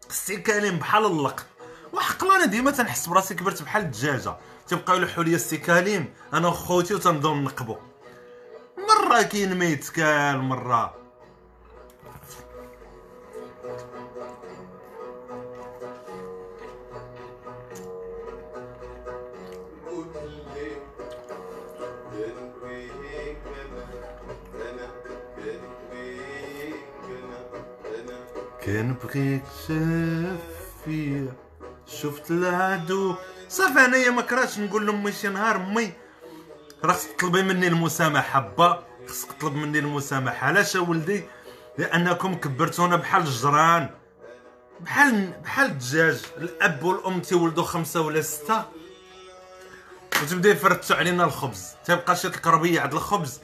السكالين 0.09 0.79
بحال 0.79 1.05
اللق 1.05 1.45
وحق 1.93 2.23
الله 2.23 2.35
أنا 2.35 2.45
ديما 2.45 2.71
تنحس 2.71 3.07
براسي 3.07 3.35
كبرت 3.35 3.61
بحال 3.61 3.81
الدجاجة. 3.81 4.37
تيبقاو 4.67 4.97
يلوحوا 4.97 5.23
لي 5.23 5.35
السكالين 5.35 6.13
أنا 6.33 6.47
وخوتي 6.47 6.93
وتنبداو 6.93 7.35
نقبو. 7.35 7.77
مرة 8.77 9.21
كاين 9.21 9.57
ما 9.57 9.65
يتكال 9.65 10.37
مرة. 10.37 11.00
كنبغيك 28.71 29.43
شافية 29.67 31.33
شفت 31.87 32.31
العدو. 32.31 33.15
صافي 33.49 33.79
أنايا 33.85 34.09
ما 34.09 34.25
نقول 34.57 34.87
لأمي 34.87 35.11
شي 35.11 35.27
نهار. 35.27 35.55
أمي 35.55 35.93
راه 36.83 36.93
خصك 36.93 37.11
تطلبي 37.17 37.43
مني 37.43 37.67
المسامحة. 37.67 38.39
با 38.39 38.83
خصك 39.07 39.31
تطلب 39.31 39.55
مني 39.55 39.79
المسامحة. 39.79 40.47
علاش 40.47 40.75
ولدي؟ 40.75 41.23
لأنكم 41.77 42.35
كبرتونا 42.35 42.95
بحال 42.95 43.21
الجران 43.21 43.89
بحال 44.79 45.33
بحال 45.43 45.65
الدجاج. 45.71 46.21
الأب 46.37 46.83
والأم 46.83 47.21
تيولدوا 47.21 47.63
خمسة 47.63 48.01
ولا 48.01 48.21
ستة. 48.21 48.65
وتبدأ 50.23 50.49
يفرتوا 50.49 50.95
علينا 50.95 51.23
الخبز. 51.23 51.75
تيبقى 51.85 52.15
شي 52.15 52.27
القربيه 52.27 52.81
عند 52.81 52.93
الخبز. 52.93 53.41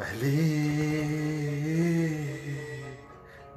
عليه. 0.00 1.20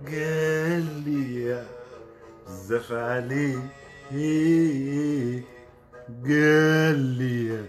قال 0.06 1.04
لي 1.06 1.68
بزاف 2.48 2.92
عليه 2.92 3.60
قال 6.26 6.98
لي 6.98 7.66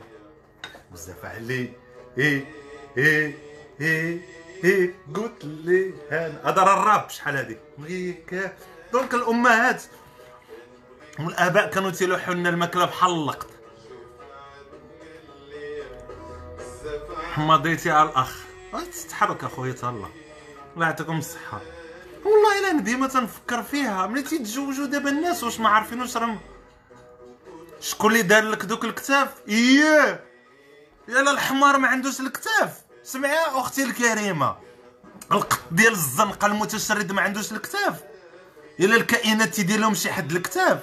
بزاف 0.92 1.24
عليه 1.24 1.72
إيه 2.18 2.44
إيه 2.96 3.38
إيه 3.80 4.20
إيه 4.64 4.94
قلت 5.14 5.44
لي 5.44 5.94
هذا 6.10 6.62
راه 6.62 6.80
الراب 6.80 7.10
شحال 7.10 7.36
هادي؟ 7.36 7.56
بغيك 7.78 8.52
دونك 8.92 9.14
الأمهات 9.14 9.82
والآباء 11.20 11.70
كانوا 11.70 11.90
تيلوحوا 11.90 12.34
لنا 12.34 12.48
الماكلة 12.48 12.84
بحال 12.84 13.10
اللقط. 13.10 13.50
حمضيتي 17.32 17.90
على 17.90 18.08
الأخ. 18.10 18.44
تتحرك 19.04 19.44
أخويا 19.44 19.72
تهلا. 19.72 20.06
الله 20.74 20.86
يعطيكم 20.86 21.18
الصحة. 21.18 21.60
والله 22.24 22.70
إلا 22.70 22.80
ديما 22.80 23.08
تنفكر 23.08 23.62
فيها. 23.62 24.06
ملي 24.06 24.22
تيتزوجوا 24.22 24.86
دابا 24.86 25.10
الناس 25.10 25.44
واش 25.44 25.60
ما 25.60 25.68
عارفين 25.68 26.00
واش 26.00 26.16
راهم 26.16 26.40
شكون 27.80 28.12
اللي 28.12 28.22
دار 28.22 28.42
لك 28.44 28.64
دوك 28.64 28.84
الكتاف؟ 28.84 29.28
اييه 29.48 30.24
يلا 31.08 31.30
الحمار 31.30 31.78
ما 31.78 31.88
عندوش 31.88 32.20
الكتاف. 32.20 32.84
سمعي 33.02 33.38
أختي 33.38 33.82
الكريمة. 33.82 34.56
القط 35.32 35.60
ديال 35.70 35.92
الزنقة 35.92 36.46
المتشرد 36.46 37.12
ما 37.12 37.22
عندوش 37.22 37.52
الكتاف. 37.52 37.94
إلا 38.80 38.96
الكائنات 38.96 39.54
تيدير 39.54 39.80
لهم 39.80 39.94
شي 39.94 40.12
حد 40.12 40.32
الكتاف. 40.32 40.78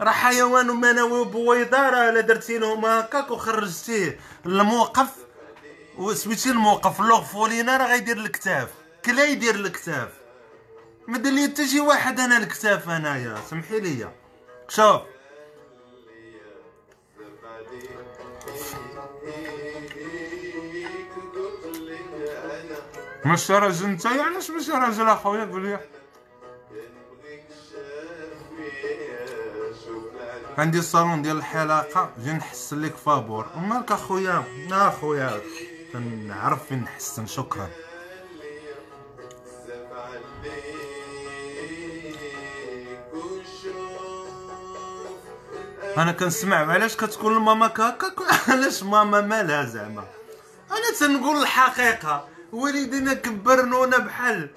راه 0.00 0.10
حيوان 0.10 0.66
منوي 0.66 1.24
بويضه 1.24 1.78
راه 1.88 2.10
الا 2.10 2.20
درتي 2.20 2.58
لهم 2.58 2.84
هكاك 2.84 3.30
وخرجتيه 3.30 4.20
الموقف 4.46 5.08
وسميتي 5.98 6.50
الموقف 6.50 7.00
لوغفولينا 7.00 7.76
راه 7.76 7.86
غيدير 7.86 8.16
الكتاف. 8.16 8.68
كلا 9.04 9.24
يدير 9.24 9.54
الكتاف. 9.54 10.08
ما 11.08 11.18
دير 11.18 11.32
لي 11.32 11.48
حتى 11.48 11.66
شي 11.66 11.80
واحد 11.80 12.20
أنا 12.20 12.36
الكتاف 12.36 12.88
أنايا 12.88 13.36
سمحي 13.50 13.80
لي. 13.80 14.10
شوف. 14.68 15.02
مش 23.24 23.50
راجل 23.50 23.84
أنت؟ 23.84 24.06
علاش 24.06 24.50
مش 24.50 24.70
راجل 24.70 25.08
اخويا 25.08 25.44
قول 25.44 25.66
لي. 25.66 25.80
عندي 30.58 30.78
الصالون 30.78 31.22
ديال 31.22 31.36
الحلاقة 31.36 32.12
جي 32.18 32.32
نحسن 32.32 32.80
لك 32.80 32.96
فابور. 32.96 33.46
مالك 33.56 33.92
أخويا؟ 33.92 34.44
أخويا 34.72 35.40
نعرف 36.26 36.68
فين 36.68 36.82
نحسن 36.82 37.26
شكرا. 37.26 37.68
أنا 45.96 46.12
كنسمع 46.12 46.72
علاش 46.72 46.96
كتقول 46.96 47.36
لماما 47.36 47.66
هكاك 47.66 48.14
علاش 48.48 48.82
ماما 48.82 49.20
مالها 49.20 49.64
زعما؟ 49.64 50.04
أنا 50.70 50.98
تنقول 51.00 51.42
الحقيقة. 51.42 52.28
والدينا 52.52 53.14
كبرنونا 53.14 53.98
بحال 53.98 54.50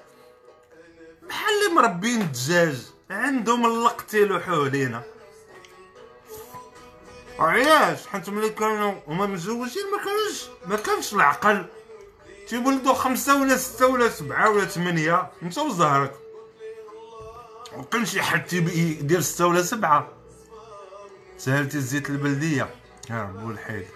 بحال 1.28 1.54
اللي 1.54 1.74
مربين 1.80 2.20
الدجاج 2.20 2.76
عندهم 3.10 3.66
اللق 3.66 4.00
تيلوحوه 4.02 4.68
لينا 4.68 5.02
علاش 7.38 8.06
حيت 8.06 8.28
ملي 8.30 8.48
كانوا 8.50 8.94
هما 9.08 9.26
مزوجين 9.26 9.82
ما 9.92 9.98
كانش 9.98 10.46
ما 10.66 10.76
كانش 10.76 11.14
العقل. 11.14 11.66
تيولدوا 12.48 12.94
خمسة 12.94 13.40
ولا 13.42 13.56
ستة 13.56 13.86
ولا 13.86 14.08
سبعة 14.08 14.50
ولا 14.50 14.64
ثمانية. 14.64 15.30
انت 15.42 15.58
وزهرك. 15.58 16.14
وكان 17.76 18.06
شي 18.06 18.22
حد 18.22 18.44
تيدير 18.44 19.20
ستة 19.20 19.46
ولا 19.46 19.62
سبعة. 19.62 20.08
سهلتي 21.40 21.76
الزيت 21.76 22.10
البلدية. 22.10 22.74
ها 23.10 23.22
هو 23.22 23.50
الحيد 23.50 23.86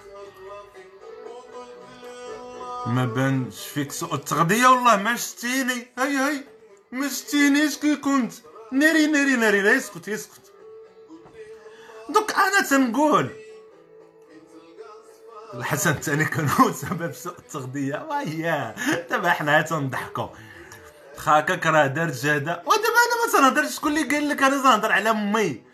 ما 2.86 3.04
بانش 3.04 3.66
فيك 3.66 3.92
سوء 3.92 4.14
التغذية 4.14 4.66
والله 4.66 4.96
ما 4.96 5.16
شتيني. 5.16 5.86
هاي 5.98 6.16
هاي. 6.16 6.44
ما 6.92 7.08
شتينيش 7.08 7.76
كي 7.76 7.96
كنت؟ 7.96 8.32
ناري 8.72 9.06
ناري 9.06 9.36
ناري. 9.36 9.62
لا 9.62 9.72
يسكت 9.72 10.08
يسكت. 10.08 10.52
donc 12.08 12.32
أنا 12.32 12.68
تنقول. 12.70 13.30
الحسن 15.54 16.00
تاني 16.00 16.24
كان 16.24 16.48
هو 16.48 16.72
سبب 16.72 17.12
سوء 17.12 17.38
التغذية. 17.38 18.06
وياه 18.10 18.74
دابا 19.10 19.30
حنا 19.30 19.62
تنضحكو 19.62 20.28
خاكك 21.16 21.66
راه 21.66 21.86
دار 21.86 22.10
جهدة 22.10 22.62
ودابا 22.66 23.00
أنا 23.06 23.26
ما 23.26 23.32
تنهضرش 23.32 23.74
شكون 23.76 23.96
اللي 23.96 24.14
قال 24.14 24.28
لك 24.28 24.42
أنا 24.42 24.62
تنهضر 24.62 24.92
على 24.92 25.10
أمي. 25.10 25.73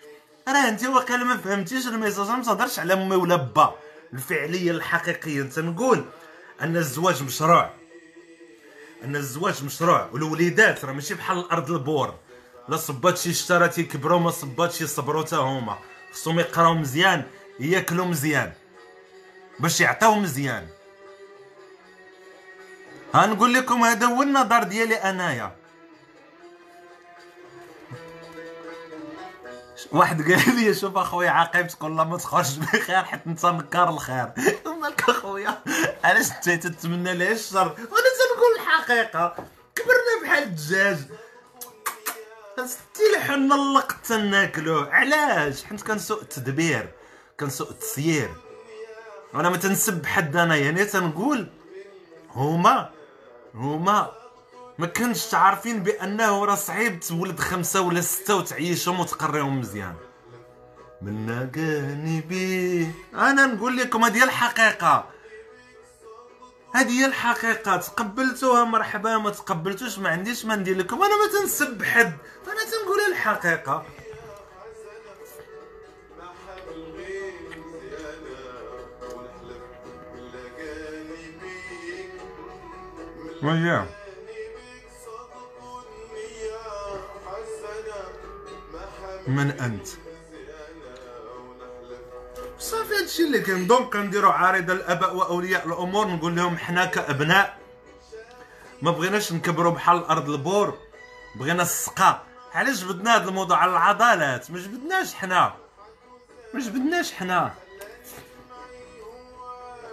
راه 0.52 0.68
انت 0.68 0.84
واقيلا 0.84 1.24
ما 1.24 1.36
فهمتيش 1.36 1.86
ال 1.87 1.92
message 1.92 2.29
ما 2.28 2.42
تهضرش 2.42 2.78
على 2.78 2.92
امي 2.92 3.16
ولا 3.16 3.36
با. 3.36 3.74
الفعلية 4.12 4.70
الحقيقية 4.70 5.42
تنقول 5.42 6.04
أن 6.60 6.76
الزواج 6.76 7.22
مشروع. 7.22 7.70
أن 9.04 9.16
الزواج 9.16 9.64
مشروع. 9.64 10.08
والوليدات 10.12 10.84
راه 10.84 10.92
ماشي 10.92 11.14
بحال 11.14 11.38
الأرض 11.38 11.70
البور. 11.70 12.14
لا 12.68 12.76
صبات 12.76 13.18
شي 13.18 13.32
شترا 13.32 13.66
تيكبروا 13.66 14.18
ما 14.18 14.30
صبات 14.30 14.72
شي 14.72 14.86
صبروا 14.86 15.24
حتى 15.24 15.36
هما. 15.36 15.78
خصهم 16.12 16.38
يقراو 16.38 16.74
مزيان 16.74 17.24
ياكلوا 17.60 18.06
مزيان. 18.06 18.52
باش 19.60 19.80
يعطيو 19.80 20.14
مزيان. 20.14 20.68
ها 23.14 23.26
نقول 23.26 23.54
لكم 23.54 23.82
هذا 23.82 24.06
هو 24.06 24.22
النظر 24.22 24.62
ديالي 24.62 24.94
أنايا. 24.94 25.60
واحد 29.93 30.23
قال 30.23 30.57
لي 30.57 30.75
شوف 30.75 30.97
اخويا 30.97 31.31
عاقبتك 31.31 31.83
والله 31.83 32.05
ما 32.05 32.16
تخرج 32.16 32.59
بخير 32.59 33.05
حيت 33.05 33.21
أنت 33.27 33.47
نكار 33.47 33.88
الخير. 33.88 34.33
مالك 34.81 35.09
اخويا 35.09 35.62
علاش 36.05 36.27
انت 36.31 36.66
تتمنى 36.66 37.14
ليه 37.14 37.33
الشر؟ 37.33 37.66
وأنا 37.66 38.11
تنقول 38.19 38.55
الحقيقة. 38.57 39.35
كبرنا 39.75 40.23
بحال 40.23 40.43
الدجاج. 40.43 40.99
ستي 42.66 43.03
لحنا 43.16 43.55
اللقط 43.55 43.97
تناكلوه 44.05 44.90
علاش؟ 44.90 45.64
حيت 45.64 45.81
كان 45.81 45.99
سوء 45.99 46.23
التدبير 46.23 46.90
كان 47.38 47.51
سوء 47.51 47.71
التسيير. 47.71 48.31
أنا 49.35 49.49
ما 49.49 49.57
تنسب 49.57 50.07
حد 50.07 50.37
أنا 50.37 50.57
يعني 50.57 50.85
تنقول 50.85 51.49
هما 52.31 52.90
هما 53.55 54.12
ما 54.81 54.87
كنتش 54.87 55.35
عارفين 55.35 55.83
بأنه 55.83 56.45
راه 56.45 56.55
صعيب 56.55 57.01
تولد 57.01 57.40
خمسة 57.40 57.81
ولا 57.81 58.01
ستة 58.01 58.37
وتعيشهم 58.37 59.01
وتقريهم 59.01 59.61
مزيان. 59.61 59.95
من 61.03 61.51
جانبي 61.55 62.90
أنا 63.14 63.47
نقول 63.47 63.77
لكم 63.77 64.05
هذه 64.05 64.25
الحقيقة. 64.25 65.11
هذه 66.75 67.01
هي 67.01 67.07
الحقيقة. 67.07 67.77
تقبلتوها 67.77 68.64
مرحبا 68.64 69.19
ما 69.19 69.31
تقبلتوش 69.31 69.99
ما 69.99 70.09
عنديش 70.09 70.45
ما 70.45 70.57
ندير 70.57 70.77
لكم. 70.77 71.03
أنا 71.03 71.14
ما 71.16 71.40
تنسب 71.40 71.83
حد 71.83 72.16
أنا 72.47 72.64
تنقول 72.71 73.01
الحقيقة. 73.11 73.87
وياه. 83.43 83.99
من 89.31 89.51
أنت؟ 89.51 89.88
صافي 92.59 92.95
هادشي 92.95 93.25
اللي 93.25 93.40
كاين 93.40 93.66
donc 93.66 93.92
كنديرو 93.93 94.31
عارضه 94.31 94.73
الأباء 94.73 95.16
وأولياء 95.16 95.66
الأمور 95.66 96.07
نقول 96.07 96.37
لهم 96.37 96.59
حنا 96.59 96.85
كأبناء 96.85 97.59
ما 98.83 98.90
بغيناش 98.90 99.33
نكبروا 99.33 99.73
بحال 99.73 99.99
الأرض 99.99 100.31
البور 100.31 100.79
بغينا 101.37 101.62
السقا. 101.62 102.23
علاش 102.55 102.85
جبدنا 102.85 103.16
هذا 103.16 103.29
الموضوع 103.29 103.57
على 103.57 103.71
العضلات؟ 103.71 104.51
ما 104.51 104.59
جبدناش 104.59 105.14
حنا. 105.14 105.55
ما 106.55 106.61
جبدناش 106.61 107.12
حنا. 107.12 107.55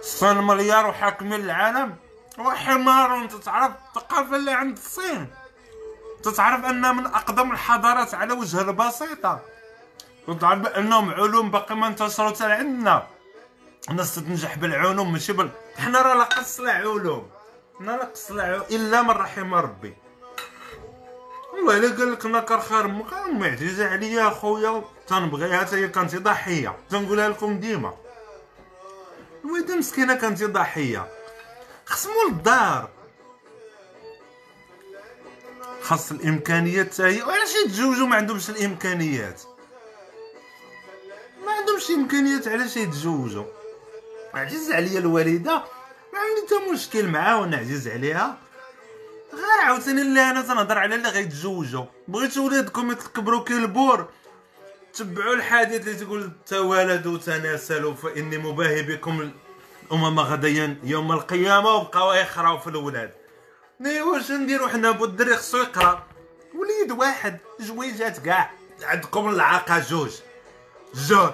6 0.00 0.40
مليار 0.40 0.86
وحاكمين 0.86 1.40
العالم؟ 1.40 1.96
وحمار 2.38 3.12
وانت 3.12 3.34
تعرف 3.34 3.72
الثقافة 3.88 4.36
اللي 4.36 4.52
عند 4.52 4.76
الصين 4.76 5.30
تتعرف 6.22 6.64
أن 6.64 6.96
من 6.96 7.06
أقدم 7.06 7.52
الحضارات 7.52 8.14
على 8.14 8.32
وجه 8.32 8.60
البسيطة. 8.60 9.40
وتعرف 10.28 10.66
انهم 10.66 11.10
علوم 11.10 11.50
باقي 11.50 11.76
ما 11.76 11.86
انتشروا 11.86 12.30
حتى 12.30 12.52
عندنا. 12.52 13.06
الناس 13.90 14.14
تنجح 14.14 14.58
بالعلوم 14.58 15.12
ماشي 15.12 15.32
بال 15.32 15.50
حنا 15.78 16.02
راه 16.02 16.14
لا 16.14 16.24
قص 16.24 16.60
لا 16.60 16.72
علوم. 16.72 17.30
حنا 17.78 17.90
لا 17.90 18.04
قص 18.04 18.30
لا 18.30 18.42
علوم 18.42 18.64
إلا 18.70 19.02
من 19.02 19.10
رحم 19.10 19.54
ربي. 19.54 19.96
والله 21.54 21.76
إلا 21.76 21.96
قال 21.96 22.12
لك 22.12 22.26
نكر 22.26 22.60
خير 22.60 22.86
معجزة 23.32 23.90
عليا 23.90 24.28
اخويا 24.28 24.84
تنبغيها 25.06 25.58
حتى 25.58 25.76
هي 25.76 25.88
كانت 25.88 26.16
ضحيه 26.16 26.76
تنقولها 26.90 27.28
لكم 27.28 27.60
ديما. 27.60 27.94
الوالده 29.44 29.76
مسكينة 29.76 30.14
كانت 30.14 30.44
ضحيه 30.44 31.08
خصموا 31.86 32.28
الدار 32.28 32.88
خاص 35.88 36.10
الإمكانيات 36.10 36.94
حتى 36.94 37.02
هي. 37.02 37.22
وعلاش 37.22 37.54
يتزوجوا 37.64 38.06
ما 38.06 38.16
عندهمش 38.16 38.50
الإمكانيات؟ 38.50 39.42
ما 41.46 41.52
عندهمش 41.52 41.90
إمكانيات 41.90 42.48
علاش 42.48 42.76
يتزوجوا؟ 42.76 43.44
عزيز 44.34 44.72
عليا 44.72 44.98
الوالدة. 44.98 45.52
ما 46.12 46.18
عندي 46.18 46.46
حتى 46.46 46.72
مشكل 46.72 47.06
معاها 47.06 47.36
وأنا 47.36 47.56
عزيز 47.56 47.88
عليها. 47.88 48.38
غير 49.32 49.64
عاوتاني 49.64 50.02
اللي 50.02 50.20
أنا 50.20 50.42
تنهضر 50.42 50.78
على 50.78 50.94
اللي 50.94 51.08
غيتزوجوا. 51.08 51.84
بغيتو 52.08 52.46
ولادكم 52.46 52.90
يتكبروا 52.90 53.44
كالبور 53.44 54.08
تبعوا 54.94 55.34
الحديث 55.34 55.88
اللي 55.88 55.94
تقول 55.94 56.32
توالدوا 56.46 57.18
تناسلوا 57.18 57.94
فإني 57.94 58.38
مباهي 58.38 58.82
بكم 58.82 59.30
الأمم 59.90 60.20
غدا 60.20 60.76
يوم 60.84 61.12
القيامة 61.12 61.70
وبقاو 61.70 62.12
يخراو 62.12 62.58
في 62.58 62.66
الولاد 62.66 63.17
ني 63.80 64.02
واش 64.02 64.30
نديرو 64.30 64.68
حنا 64.68 64.90
بو 64.90 65.04
الدري 65.04 65.36
خصو 65.36 65.58
يقرا؟ 65.58 66.06
وليد 66.54 66.92
واحد 66.92 67.38
جويجات 67.60 68.18
كاع 68.18 68.50
عندكم 68.82 69.28
العاقة 69.28 69.78
جوج. 69.78 70.12
جوج. 70.94 71.32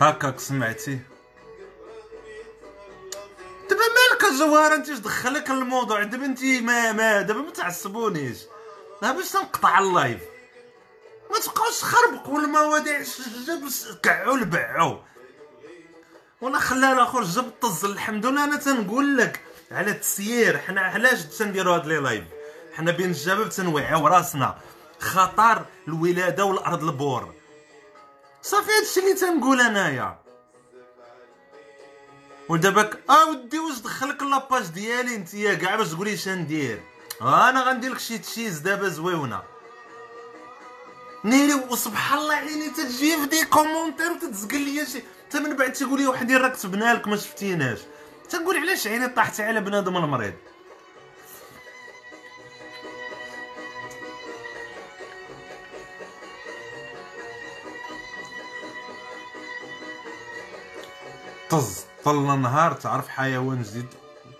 هكاك 0.00 0.40
سمعتي. 0.40 0.98
دابا 3.70 3.82
مالك 3.82 4.32
زوار 4.32 4.74
انت 4.74 4.90
دخلك 4.90 5.50
الموضوع 5.50 6.02
دابا 6.02 6.24
انت 6.24 6.42
ما 6.44 6.92
ما 6.92 7.22
دابا 7.22 7.40
ما 7.40 7.50
تعصبونيش. 7.50 8.38
دابا 9.02 9.16
باش 9.18 9.30
تنقطع 9.30 9.78
اللايف. 9.78 10.20
ما 11.30 11.38
تبقاوش 11.38 11.80
تخربقوا 11.80 12.38
المواضيع 12.38 13.02
جاب 13.46 13.68
كعوا 14.02 14.36
لبعوا 14.36 14.98
ولا 16.40 16.58
خلى 16.58 16.92
الآخر 16.92 17.22
جاب 17.22 17.50
طز. 17.60 17.84
الحمد 17.84 18.26
لله 18.26 18.44
أنا 18.44 18.56
تنقول 18.56 19.16
لك 19.16 19.40
على 19.70 19.90
التسيير. 19.90 20.58
حنا 20.58 20.80
علاش 20.80 21.22
تنديروا 21.22 21.76
هاد 21.76 21.86
les 21.86 21.96
lives 21.96 22.24
حنا 22.74 22.90
بين 22.90 23.10
الشباب 23.10 23.48
تنوعيو 23.48 24.06
راسنا 24.06 24.58
خطر 24.98 25.64
الولادة 25.88 26.44
والأرض 26.44 26.84
البور. 26.84 27.34
صافي 28.42 28.70
هادشي 28.80 29.00
اللي 29.00 29.14
تنقول 29.14 29.60
أنايا. 29.60 30.18
ودابا 32.48 32.90
آه 33.10 33.30
ودي 33.30 33.58
واش 33.58 33.78
دخلك 33.78 34.22
la 34.22 34.37
page 34.37 34.66
ديالي 34.66 35.16
نتيا 35.16 35.54
كاع 35.54 35.76
باش 35.76 35.88
تقولي 35.88 36.14
اش 36.14 36.28
ندير. 36.28 36.82
أنا 37.22 37.62
غندير 37.62 37.92
لك 37.92 37.98
شي 37.98 38.18
تشيز 38.18 38.58
دابا 38.58 38.88
زويونة. 38.88 39.42
نيري 41.24 41.54
وسبحان 41.54 42.18
الله 42.18 42.34
عيني 42.34 42.70
تجي 42.70 43.16
في 43.16 43.26
des 43.26 43.44
commentaires 43.44 44.12
وتتزقل 44.12 44.60
ليا 44.60 44.84
شي 44.84 45.02
حتى 45.30 45.40
من 45.40 45.56
بعد 45.56 45.72
تيقول 45.72 46.00
لي 46.00 46.06
وحدين 46.06 46.36
راك 46.36 46.52
كتبنا 46.52 46.94
لك 46.94 47.08
ما 47.08 47.16
شفتيناش. 47.16 47.78
تنقول 48.30 48.56
علاش 48.56 48.86
عيني 48.86 49.08
طاحتي 49.08 49.42
على 49.42 49.60
بنادم 49.60 49.96
المريض؟ 49.96 50.32
طز 61.50 61.84
طل 62.04 62.40
نهار 62.40 62.72
تعرف 62.72 63.08
حيوان 63.08 63.62
جديد؟ 63.62 63.86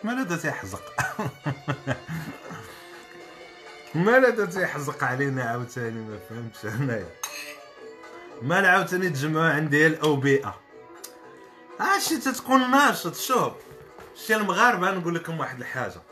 مالا 0.04 0.36
تيحزق 0.36 0.82
مالا 3.94 4.46
تيحزق 4.46 5.04
علينا 5.04 5.44
عاوتاني 5.44 6.00
ما 6.00 6.18
فهمتش 6.28 6.64
أنايا. 6.66 7.10
مال 8.42 8.66
عاوتاني 8.66 9.10
تجمعوا 9.10 9.50
عندي 9.50 9.86
الأوبئة. 9.86 10.60
هادشي 11.80 12.16
تتكون 12.16 12.70
ناشط 12.70 13.16
شوف 13.16 13.52
شي 14.26 14.36
المغاربة 14.36 14.90
نقول 14.90 15.14
لكم 15.14 15.40
واحد 15.40 15.60
الحاجة. 15.60 16.02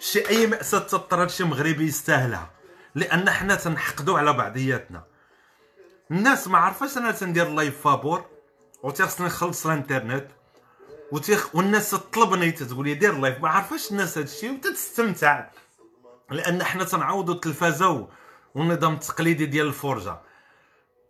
شي 0.00 0.28
أي 0.28 0.46
مأساة 0.46 0.78
تطرد 0.78 1.30
شي 1.30 1.44
مغربي 1.44 1.86
يستاهلها 1.86 2.50
لأن 2.94 3.30
حنا 3.30 3.54
تنحقدوا 3.54 4.18
على 4.18 4.32
بعضياتنا. 4.32 5.04
الناس 6.10 6.48
ما 6.48 6.58
عرفاش 6.58 6.98
أنا 6.98 7.10
تندير 7.12 7.48
لايف 7.48 7.80
فابور 7.80 8.24
و 8.82 8.90
تيخصني 8.90 9.26
نخلص 9.26 9.66
الإنترنت 9.66 10.26
وتيخ 11.12 11.54
والناس 11.54 11.90
تطلبني 11.90 12.50
تقول 12.52 12.86
لي 12.86 12.94
دير 12.94 13.18
لايف 13.18 13.40
ما 13.40 13.48
عارفاش 13.48 13.90
الناس 13.90 14.18
هذا 14.18 14.26
الشيء 14.26 14.52
وتتستمتع. 14.52 15.46
لأن 16.30 16.64
حنا 16.64 16.84
تنعوضوا 16.84 17.34
التلفازة 17.34 18.08
والنظام 18.54 18.94
التقليدي 18.94 19.46
ديال 19.46 19.66
الفرجة. 19.66 20.29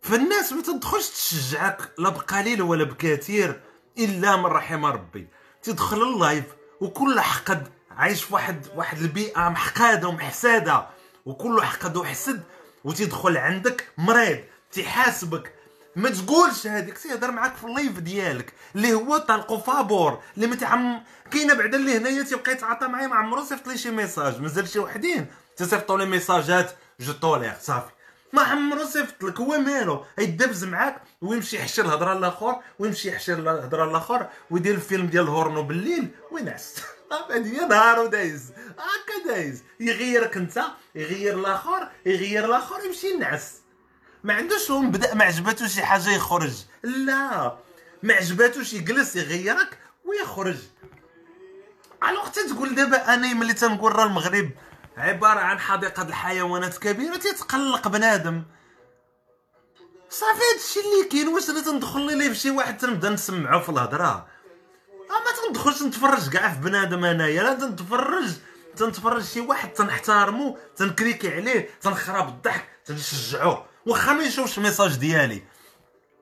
فالناس 0.01 0.53
ما 0.53 0.61
تدخلش 0.61 1.09
تشجعك 1.09 1.91
لا 1.97 2.09
بقليل 2.09 2.61
ولا 2.61 2.83
بكثير 2.83 3.61
إلا 3.97 4.35
من 4.35 4.45
رحم 4.45 4.85
ربي. 4.85 5.27
تدخل 5.63 6.03
ال 6.03 6.11
live 6.11 6.43
وكل 6.81 7.19
حقد 7.19 7.67
عايش 7.91 8.23
في 8.23 8.33
واحد 8.33 8.67
واحد 8.75 8.97
البيئة 8.97 9.49
محقادة 9.49 10.07
ومحسادة 10.07 10.87
وكل 11.25 11.61
حقد 11.61 11.97
وحسد 11.97 12.43
وتدخل 12.83 13.37
عندك 13.37 13.87
مريض 13.97 14.39
تيحاسبك 14.71 15.53
ما 15.95 16.09
تقولش 16.09 16.67
هذيك 16.67 16.97
تيهضر 16.97 17.31
معاك 17.31 17.55
في 17.55 17.63
ال 17.63 17.70
live 17.70 17.99
ديالك 17.99 18.53
اللي 18.75 18.93
هو 18.93 19.17
طلقو 19.17 19.57
فابور 19.57 20.19
اللي 20.35 20.47
ما 20.47 20.55
تعم 20.55 21.03
كاينة 21.31 21.53
بعدا 21.53 21.77
اللي 21.77 21.97
هنايا 21.97 22.23
تيبقى 22.23 22.51
يتعاطى 22.51 22.87
معايا 22.87 23.07
ما 23.07 23.15
عمرو 23.15 23.43
صيفط 23.43 23.67
لي 23.67 23.77
شي 23.77 23.91
message. 23.91 24.41
مازال 24.41 24.67
شي 24.69 24.79
وحدين 24.79 25.25
تيصيفطوا 25.57 25.97
لي 25.97 26.05
ميساجات 26.05 26.71
je 26.99 27.13
tolère 27.13 27.53
صافي. 27.61 27.91
ما 28.33 28.41
عمرو 28.41 28.85
صيفط 28.85 29.23
لك 29.23 29.39
هو 29.39 29.57
مالو 29.57 30.05
يدبز 30.17 30.63
معاك 30.63 31.01
ويمشي 31.21 31.57
يحشر 31.57 31.85
الهضرة 31.85 32.13
الآخر 32.13 32.61
ويمشي 32.79 33.09
يحشر 33.09 33.33
الهضرة 33.33 33.83
الآخر 33.83 34.29
ويدير 34.51 34.75
الفيلم 34.75 35.07
ديال 35.07 35.23
الهورنو 35.23 35.63
بالليل 35.63 36.07
وينعس 36.31 36.75
هذه 37.29 37.65
نهار 37.69 37.99
ودايز 37.99 38.51
هكا 38.51 39.27
دايز. 39.27 39.63
يغيرك 39.79 40.37
أنت 40.37 40.61
يغير 40.95 41.39
الآخر 41.39 41.91
يغير 42.05 42.45
الآخر 42.45 42.85
يمشي 42.85 43.07
ينعس. 43.07 43.53
ما 44.23 44.33
عندوش 44.33 44.71
هو 44.71 44.81
بدا 44.81 45.13
ما 45.13 45.25
عجباتو 45.25 45.67
شي 45.67 45.81
حاجة 45.81 46.09
يخرج. 46.09 46.53
لا 46.83 47.57
ما 48.03 48.13
عجباتوش 48.13 48.73
يجلس 48.73 49.15
يغيرك 49.15 49.77
ويخرج. 50.05 50.57
الوغ 52.09 52.27
تقول 52.29 52.75
دابا 52.75 53.13
أنا 53.13 53.33
ملي 53.33 53.53
تنقول 53.53 53.95
راه 53.95 54.05
المغرب 54.05 54.49
عبارة 54.97 55.39
عن 55.39 55.59
حديقة 55.59 56.03
الحيوانات 56.03 56.77
كبيرة 56.77 57.17
تيتقلق 57.17 57.87
بنادم. 57.87 58.43
صافي 60.09 60.41
هادشي 60.53 60.79
اللي 60.79 61.09
كاين 61.09 61.27
واش 61.27 61.49
أنا 61.49 61.61
تندخل 61.61 62.17
لي 62.17 62.29
بشي 62.29 62.51
واحد 62.51 62.77
تنبدا 62.77 63.09
نسمعو 63.09 63.59
في 63.59 63.69
الهضرة؟ 63.69 64.27
ما 65.09 65.47
تندخلش 65.47 65.83
نتفرج 65.83 66.29
كاع 66.29 66.53
في 66.53 66.59
بنادم 66.59 67.05
انايا 67.05 67.43
لا 67.43 67.53
تنتفرج 67.53 68.31
تنتفرج 68.75 69.23
شي 69.23 69.41
واحد 69.41 69.73
تنحترمو 69.73 70.57
تنكريكي 70.75 71.35
عليه 71.35 71.69
تنخرب 71.81 72.27
الضحك 72.27 72.69
تنشجعوه 72.85 73.65
واخا 73.85 74.13
ما 74.13 74.23
يشوفش 74.23 74.57
ال 74.57 74.62
message 74.62 74.95
ديالي. 74.95 75.43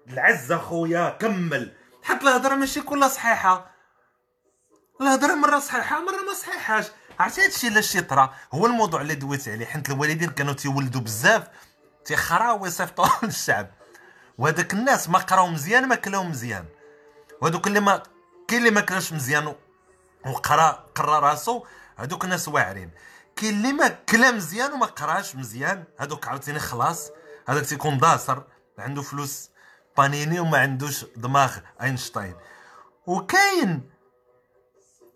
العز 0.08 0.52
أخويا 0.52 1.10
كمل. 1.10 1.74
حتى 2.04 2.24
الهضرة 2.24 2.56
ماشي 2.56 2.82
كلها 2.82 3.08
صحيحة. 3.08 3.72
الهضرة 5.02 5.36
مرة 5.36 5.60
صحيحة 5.60 6.00
مرة 6.00 6.22
ما 6.22 6.34
صحيحاش. 6.34 6.86
عرفتي 7.20 7.46
هادشي 7.46 7.68
علاش 7.68 7.92
تيطرا 7.92 8.34
هو 8.54 8.66
الموضوع 8.66 9.02
اللي 9.02 9.16
دويت 9.16 9.50
عليه 9.50 9.66
حيت 9.66 9.90
الوالدين 9.90 10.30
كانوا 10.30 10.54
تيولدوا 10.54 11.02
بزاف 11.02 11.48
تيخراو 12.06 12.64
ويصيفطوا 12.64 13.08
للشعب 13.24 13.68
وهذاك 14.38 14.74
الناس 14.74 15.10
ما 15.10 15.20
قراو 15.20 15.48
مزيان 15.48 15.88
ما 15.88 15.96
كلاو 15.96 16.24
مزيان. 16.24 16.66
وهذوك 17.42 17.68
اللي 17.68 17.80
ما 17.80 18.04
كاين 18.48 18.60
اللي 18.62 18.72
ما 18.72 18.82
كلاش 18.82 19.14
مزيان 19.14 19.56
وقرا 20.26 20.86
قرا 20.96 21.20
راسو 21.20 21.66
هذوك 21.98 22.24
الناس 22.24 22.48
واعرين. 22.48 22.92
كاين 23.36 23.54
اللي 23.54 23.74
ما 23.74 23.88
كلا 23.88 24.32
مزيان 24.32 24.74
وما 24.74 24.86
قراش 24.86 25.36
مزيان 25.36 25.84
هذوك 26.00 26.28
عاوتاني 26.28 26.60
خلاص 26.60 27.12
هذاك 27.48 27.66
تيكون 27.66 27.98
داسر 27.98 28.44
عنده 28.78 29.02
فلوس 29.02 29.50
بانيني 29.98 30.40
وما 30.40 30.58
عندوش 30.58 31.06
دماغ 31.16 31.58
أينشتاين. 31.82 32.36
وكاين 33.06 33.90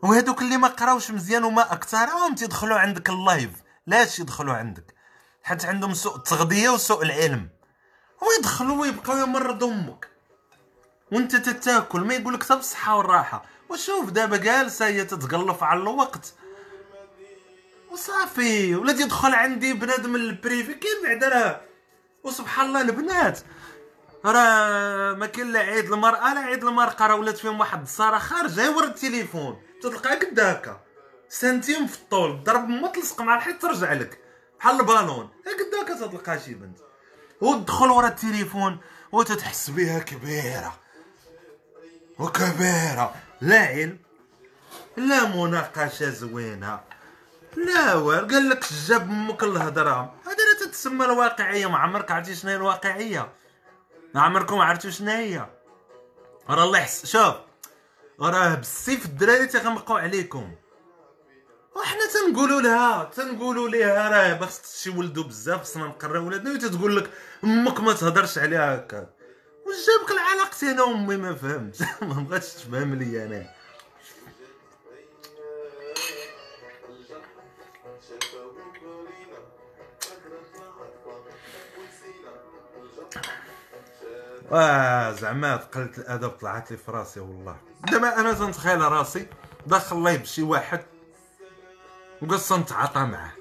وهذوك 0.03 0.41
اللي 0.41 0.57
ما 0.57 0.67
قراوش 0.67 1.11
مزيان 1.11 1.43
وما 1.43 1.73
اكثرهم 1.73 2.35
تيدخلوا 2.35 2.79
عندك 2.79 3.09
ال 3.09 3.16
live. 3.16 3.49
لاش 3.87 4.19
يدخلوا 4.19 4.53
عندك؟ 4.53 4.95
حيت 5.43 5.65
عندهم 5.65 5.93
سوء 5.93 6.15
التغذية 6.15 6.69
وسوء 6.69 7.03
العلم. 7.03 7.49
ويدخلوا 8.21 8.81
ويبقاو 8.81 9.17
يمرضوا 9.17 9.71
أمك. 9.71 10.07
وأنت 11.11 11.35
تتاكل 11.35 12.01
ما 12.01 12.13
يقول 12.13 12.33
لك 12.33 12.53
بالصحة 12.53 12.97
والراحة. 12.97 13.45
وشوف 13.69 14.09
دابا 14.09 14.37
جالسة 14.37 14.85
هي 14.85 15.05
تتقلف 15.05 15.63
على 15.63 15.79
الوقت. 15.79 16.33
وصافي 17.91 18.75
ولا 18.75 18.93
تدخل 18.93 19.33
عندي 19.33 19.73
بنادم 19.73 20.15
البريفي 20.15 20.73
كاين 20.73 21.03
بعدا 21.03 21.29
راه 21.29 21.61
وسبحان 22.23 22.65
الله 22.65 22.81
البنات. 22.81 23.39
راه 24.25 25.13
ما 25.13 25.25
كاين 25.25 25.51
لا 25.51 25.59
عيد 25.59 25.91
المرأة 25.91 26.33
لا 26.33 26.39
عيد 26.39 26.63
المرأة 26.63 27.07
راه 27.07 27.15
ولات 27.15 27.37
فيهم 27.37 27.59
واحد 27.59 27.81
الصاره 27.81 28.17
خارجة 28.17 28.65
يورد 28.65 28.89
التليفون. 28.89 29.61
تلقى 29.83 30.15
قد 30.15 30.39
هكا 30.39 30.81
سنتيم 31.29 31.87
في 31.87 31.97
الطول 31.97 32.43
ضرب 32.43 32.69
ما 32.69 32.87
تلصق 32.87 33.21
مع 33.21 33.35
الحيط 33.35 33.61
ترجع 33.61 33.93
لك. 33.93 34.19
بحال 34.59 34.79
البالون. 34.79 35.29
قد 35.45 35.75
هكا 35.81 36.07
تلقى 36.07 36.39
شي 36.39 36.53
بنت. 36.53 36.77
وتدخل 37.41 37.89
ورا 37.89 38.07
التليفون 38.07 38.77
وتتحس 39.11 39.69
بها 39.69 39.99
كبيرة. 39.99 40.79
وكبيرة. 42.19 43.15
لا 43.41 43.59
علم 43.59 43.99
لا 44.97 45.27
مناقشة 45.27 46.09
زوينة. 46.09 46.79
لا 47.57 47.93
وار 47.93 48.25
قال 48.25 48.49
لك 48.49 48.65
جاب 48.87 49.01
أمك 49.01 49.43
الهضره 49.43 50.15
هذه 50.25 50.37
لا 50.37 50.65
تتسمى 50.65 51.05
الواقعية 51.05 51.67
ما 51.67 51.77
عمرك 51.77 52.11
عرفتي 52.11 52.35
شنو 52.35 52.51
هي 52.51 52.57
الواقعية. 52.57 53.33
ما 54.15 54.21
عمركم 54.21 54.57
عرفتوا 54.57 54.89
شنو 54.89 55.11
هي. 55.11 55.49
راه 56.49 56.63
الله 56.63 56.79
يحس 56.79 57.05
شوف. 57.05 57.35
راه 58.29 58.55
بالسيف 58.55 59.05
الدراري 59.05 59.47
تيغمقوا 59.47 59.99
عليكم. 59.99 60.55
وحنا 61.75 61.99
تنقولوا 62.13 62.61
لها 62.61 63.03
تنقولوا 63.03 63.69
ليها 63.69 64.09
راه 64.09 64.33
باش 64.33 64.83
تولدوا 64.83 65.23
بزاف 65.23 65.61
خصنا 65.61 65.85
نقريو 65.85 66.27
ولادنا 66.27 66.51
وتتقول 66.53 66.97
لك 66.97 67.09
أمك 67.43 67.79
ما 67.79 67.93
تهضرش 67.93 68.37
عليها 68.37 68.75
هكا. 68.75 69.09
واش 69.65 69.75
جابك 69.87 70.11
العلاقتي 70.11 70.71
أنا 70.71 70.83
وأمي 70.83 71.17
ما 71.17 71.35
فهمت 71.35 71.81
ما 72.01 72.13
بغاتش 72.23 72.53
تفهم 72.53 72.95
لي 72.95 73.25
أنا. 73.25 73.45
واه 84.51 85.11
زعما 85.11 85.55
قلت 85.55 85.97
الأدب 85.97 86.29
طلعت 86.29 86.71
لي 86.71 86.77
في 86.77 86.91
راسي 86.91 87.19
والله. 87.19 87.57
دابا 87.91 88.19
أنا 88.19 88.33
تنتخيل 88.33 88.81
راسي 88.81 89.27
داخل 89.67 90.03
لايف 90.03 90.21
بشي 90.21 90.43
واحد 90.43 90.81
وقص 92.21 92.51
نتعاطى 92.51 92.99
معاه. 92.99 93.31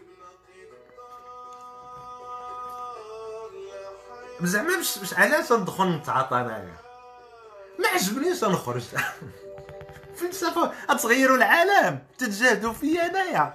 زعما 4.43 4.77
مش 4.77 4.99
مش 4.99 5.15
علاش 5.15 5.53
ندخل 5.53 5.89
نتعاطى 5.89 6.35
معاه؟ 6.35 6.67
ما 7.79 7.89
عجبنيش 7.89 8.45
نخرج 8.45 8.83
فلسفه 10.17 10.73
تغيروا 11.03 11.37
العالم 11.37 11.99
تتجاهدوا 12.19 12.73
فيا 12.73 13.07
أنايا. 13.07 13.55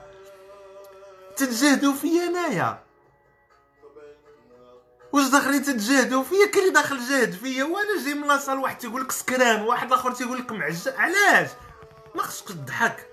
تتجاهدوا 1.35 1.93
فيا 1.93 2.23
أنايا. 2.23 2.79
واش 5.11 5.29
داخلين 5.29 5.63
تتجاهدوا؟ 5.63 6.23
فيا 6.23 6.61
اللي 6.61 6.73
داخل 6.73 7.09
جاهد 7.09 7.31
فيا 7.31 7.63
وأنا 7.63 8.03
جاي 8.05 8.13
من 8.13 8.27
لاصال 8.27 8.57
واحد 8.57 8.77
تيقول 8.77 9.01
لك 9.01 9.11
سكران 9.11 9.61
واحد 9.61 9.93
آخر 9.93 10.11
تيقول 10.11 10.37
لك 10.37 10.51
معجل 10.51 10.91
علاش؟ 10.97 11.49
ما 12.15 12.21
خصكش 12.23 12.53
تضحك. 12.53 13.07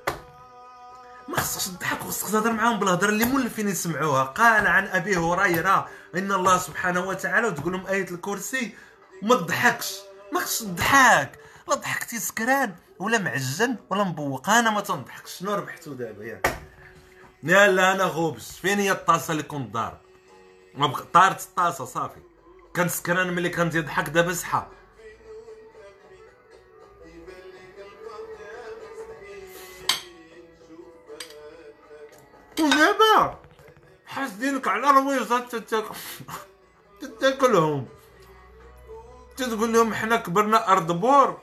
ما 1.29 1.37
خصكش 1.37 1.69
تضحك 1.69 2.05
وخصك 2.05 2.31
تهضر 2.33 2.53
معاهم 2.53 2.79
بالهضرة 2.79 3.09
اللي 3.09 3.25
مولفين 3.25 3.69
يسمعوها. 3.69 4.25
قال 4.25 4.67
عن 4.67 4.87
أبي 4.87 5.17
هريرة 5.17 5.89
إن 6.15 6.33
الله 6.33 6.59
سبحانه 6.59 7.07
وتعالى 7.07 7.47
وتقول 7.47 7.73
لهم 7.73 7.87
آية 7.87 8.11
الكرسي 8.11 8.75
وما 9.23 9.35
تضحكش. 9.35 9.95
ما 10.33 10.41
خصكش 10.41 10.59
تضحك. 10.59 11.39
لا 11.69 11.75
ضحكتي 11.75 12.19
سكران 12.19 12.75
ولا 12.99 13.19
معجن 13.19 13.77
ولا 13.91 14.05
مبوق 14.05 14.51
أنا 14.51 14.71
ما 14.71 14.81
تنضحكش. 14.81 15.39
شنو 15.39 15.55
ربحتو 15.55 15.93
دابا؟ 15.93 16.25
ياك 16.25 16.59
يا. 17.45 17.67
لا 17.67 17.93
أنا 17.93 18.05
غوبش. 18.05 18.51
فين 18.63 18.79
هي 18.79 18.93
الطاسة 18.93 19.33
اللي 19.33 19.43
كنت 19.43 19.75
ضارب؟ 19.75 20.04
طارت 21.13 21.41
الطاسه 21.41 21.85
صافي. 21.85 22.21
كان 22.75 22.89
سكران 22.89 23.33
ملي 23.35 23.49
كان 23.49 23.71
تيضحك 23.71 24.09
دابا 24.09 24.33
صحى 24.33 24.67
ودابا 32.61 33.39
حاسدينك 34.07 34.69
على 34.69 34.91
رويزات 34.91 35.57
تتاكل 35.57 35.95
تتاكلهم. 37.01 37.87
تقول 39.37 39.73
لهم 39.73 39.95
حنا 39.95 40.17
كبرنا 40.17 40.73
أرض 40.73 40.93
بور. 40.93 41.39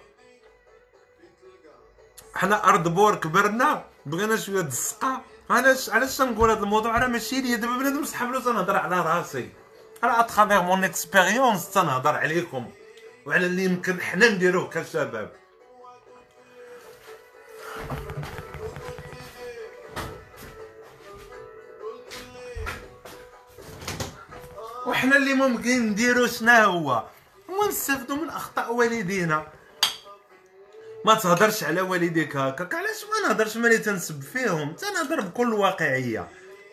حنا 2.36 2.70
أرض 2.70 2.88
بور 2.88 3.16
كبرنا 3.16 3.86
بغينا 4.06 4.36
شوية 4.38 4.62
السقا 4.62 5.22
أنا 5.60 5.76
علاش 5.90 6.18
تنقول 6.18 6.52
هذا 6.52 6.60
الموضوع 6.60 6.98
راه 6.98 7.08
ماشي 7.08 7.42
ليا. 7.42 7.56
دابا 7.56 7.78
بنادم 7.78 8.06
سحب 8.06 8.32
له 8.32 8.40
تنهضر 8.40 8.76
على 8.76 9.02
راسي. 9.02 9.50
راه 10.04 10.20
à 10.20 10.25
travers 10.25 10.62
mon 10.62 10.84
expérience 10.84 11.70
تنهضر 11.70 12.16
عليكم. 12.16 12.72
وعلى 13.26 13.46
اللي 13.46 13.64
يمكن 13.64 14.02
حنا 14.02 14.30
نديروه 14.30 14.70
كشباب 14.70 15.32
وحنا 24.88 25.18
اللي 25.18 25.34
ممكن 25.34 25.90
نديرو 25.90 26.28
شنو 26.28 26.52
هو؟ 26.52 27.04
هو 27.50 27.68
نستافدو 27.68 28.16
من 28.16 28.30
أخطاء 28.30 28.74
والدينا. 28.74 29.48
ما 31.06 31.16
تهضرش 31.16 31.64
على 31.64 31.82
والديك 31.82 32.36
هكاك. 32.36 32.74
علاش 32.74 33.04
ما 33.04 33.28
نهضرش؟ 33.28 33.58
ملي 33.58 33.78
تنسب 33.78 34.22
فيهم. 34.22 34.74
تنهضر 34.74 35.22
بكل 35.22 35.54
واقعية. 35.54 36.28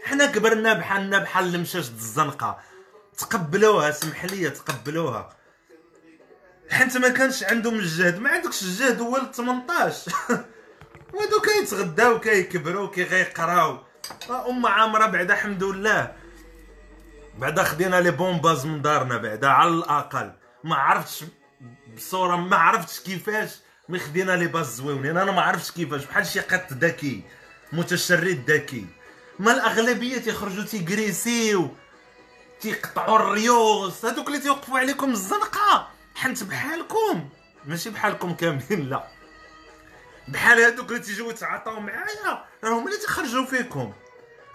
حنا 0.04 0.26
كبرنا 0.26 0.72
بحالنا 0.72 1.18
بحال 1.18 1.54
المشاش 1.54 1.88
الزنقة. 1.88 2.58
تقبلوها 3.18 3.90
سمح 3.90 4.24
لي 4.24 4.50
تقبلوها. 4.50 5.36
حيت 6.70 6.96
ما 6.96 7.08
كانش 7.08 7.44
عندهم 7.44 7.74
الجهد. 7.74 8.18
ما 8.18 8.30
عندكش 8.30 8.62
الجهد 8.62 9.00
هو 9.00 9.16
ل 9.16 9.34
18 9.34 10.12
وهادو 11.12 11.40
كيتغداو 11.40 12.20
كيكبروا 12.20 12.90
كيغيقراو. 12.90 13.78
أم 14.30 14.66
عامرة 14.66 15.06
بعدا 15.06 15.34
الحمد 15.34 15.62
لله. 15.62 16.14
بعدا 17.38 17.62
خدينا 17.62 18.00
les 18.00 18.11
bonnes 18.11 18.41
bases 18.41 18.66
من 18.66 18.82
دارنا 18.82 19.16
بعدا 19.16 19.48
على 19.48 19.70
الأقل. 19.70 20.32
ما 20.64 20.76
عرفتش 20.76 21.24
بصورة 21.96 22.36
ما 22.36 22.56
عرفتش 22.56 23.00
كيفاش. 23.00 23.50
mais 23.88 23.98
خدينا 23.98 24.33
les 24.33 24.46
bases 24.46 24.74
زوينين. 24.74 25.16
أنا 25.16 25.33
ما 25.33 25.42
عرفتش 25.42 25.70
كيفاش. 25.70 26.05
بحال 26.05 26.27
شي 26.27 26.40
قط 26.40 26.72
ذكي 26.72 27.22
متشرد 27.72 28.51
ذكي. 28.51 28.87
ما 29.38 29.53
الأغلبية 29.53 30.18
تيخرجوا 30.18 30.64
تيكريسيو 30.64 31.70
تيقطعوا 32.61 33.18
الريوس. 33.18 34.05
هذوك 34.05 34.27
اللي 34.27 34.38
تيوقفوا 34.38 34.79
عليكم 34.79 35.11
الزنقة. 35.11 35.88
حنت 36.14 36.44
بحالكم. 36.44 37.29
ماشي 37.64 37.90
بحالكم 37.90 38.35
كاملين 38.35 38.88
لا. 38.88 39.09
بحال 40.29 40.61
هذوك 40.61 40.88
اللي 40.88 41.01
تيجيو 41.01 41.31
يتعاطاو 41.31 41.81
معايا 41.81 42.44
راهم 42.64 42.87
اللي 42.87 42.98
تيخرجوا 42.98 43.44
فيكم. 43.44 43.92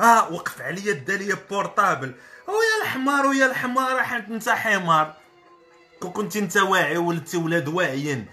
آه 0.02 0.34
وقف 0.34 0.62
عليا 0.62 0.91
دا 0.91 1.07
ليا 1.07 1.38
portable. 1.49 2.15
ويا 2.48 2.84
الحمار 2.84 3.26
ويا 3.26 3.46
الحمار 3.46 4.04
حيت 4.04 4.30
انت 4.30 4.50
حمار. 4.50 5.13
كون 6.00 6.12
كنتي 6.12 6.39
انت 6.39 6.58
واعي 6.58 6.98
ولدتي 6.98 7.38
ولاد 7.38 7.67
واعيين. 7.67 8.28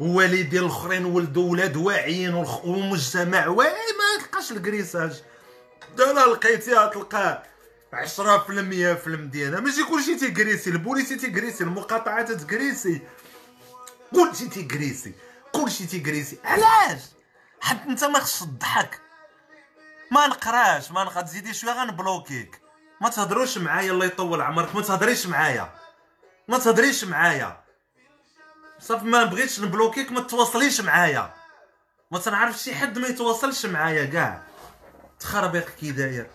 والدين 0.00 0.58
الاخرين 0.58 1.04
ولدوا 1.04 1.50
ولاد 1.50 1.76
واعيين 1.76 2.34
والمجتمع. 2.34 3.46
واعي 3.46 3.70
ما 3.70 4.24
تلقاش 4.24 4.52
الكريساج. 4.52 5.22
لا 5.98 6.26
لقيتيها 6.26 6.86
تلقاه 6.86 7.42
10% 7.92 8.94
في 8.94 9.06
المدينة. 9.06 9.60
ماشي 9.60 9.84
كلشي 9.84 10.16
تيكريسي 10.16 10.70
البوليسي 10.70 11.16
تيكريسي 11.16 11.64
المقاطعات 11.64 12.32
تكريسي. 12.32 13.02
كلشي 14.14 14.48
تيكريسي 14.48 15.14
كلشي 15.52 15.86
تيكريسي. 15.86 16.38
علاش؟ 16.44 17.00
حتى 17.60 17.88
انت 17.88 18.04
ما 18.04 18.18
خصش 18.18 18.40
تضحك. 18.40 19.00
ما 20.10 20.26
نقراش 20.26 20.90
ما 20.90 21.04
نقدر 21.04 21.22
تزيدي 21.22 21.54
شوية 21.54 21.72
غنبلوكيك. 21.72 22.60
ما 23.00 23.08
تهضروش 23.08 23.58
معايا 23.58 23.92
الله 23.92 24.06
يطول 24.06 24.40
عمرك. 24.40 24.74
ما 24.74 24.82
تهضريش 24.82 25.26
معايا. 25.26 25.74
ما 26.48 26.58
تهضريش 26.58 27.04
معايا. 27.04 27.65
صافي 28.80 29.04
ما 29.04 29.24
بغيتش 29.24 29.60
نبلوكيك 29.60 30.12
ما 30.12 30.20
تواصليش 30.20 30.80
معايا. 30.80 31.34
ما 32.10 32.18
تنعرف 32.18 32.58
شي 32.58 32.74
حد 32.74 32.98
ما 32.98 33.08
يتواصلش 33.08 33.66
معايا 33.66 34.04
كاع. 34.04 34.42
تخربيق 35.20 35.68
كي 35.80 35.92
داير 35.92 36.26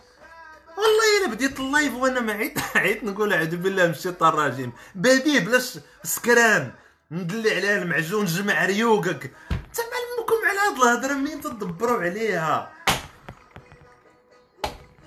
والله 0.77 1.25
إلا 1.25 1.33
بديت 1.35 1.59
ال 1.59 1.66
live 1.66 1.93
وأنا 1.93 2.19
ما 2.19 2.33
عيت 2.33 2.59
عيت 2.75 3.03
نقول 3.03 3.33
اعوذ 3.33 3.55
بالله 3.55 3.85
من 3.85 3.91
الشيطان 3.91 4.29
الرجيم 4.29 4.73
باديه 4.95 5.39
بلاش 5.39 5.79
سكران. 6.03 6.71
ندلي 7.11 7.55
عليها 7.55 7.81
المعجون 7.81 8.25
جمع 8.25 8.65
ريوقك. 8.65 9.31
تعلمكم 9.49 10.47
على 10.47 10.59
هاد 10.59 10.75
الهضرة 10.81 11.13
منين 11.13 11.41
تدبروا 11.41 12.01
عليها؟ 12.03 12.71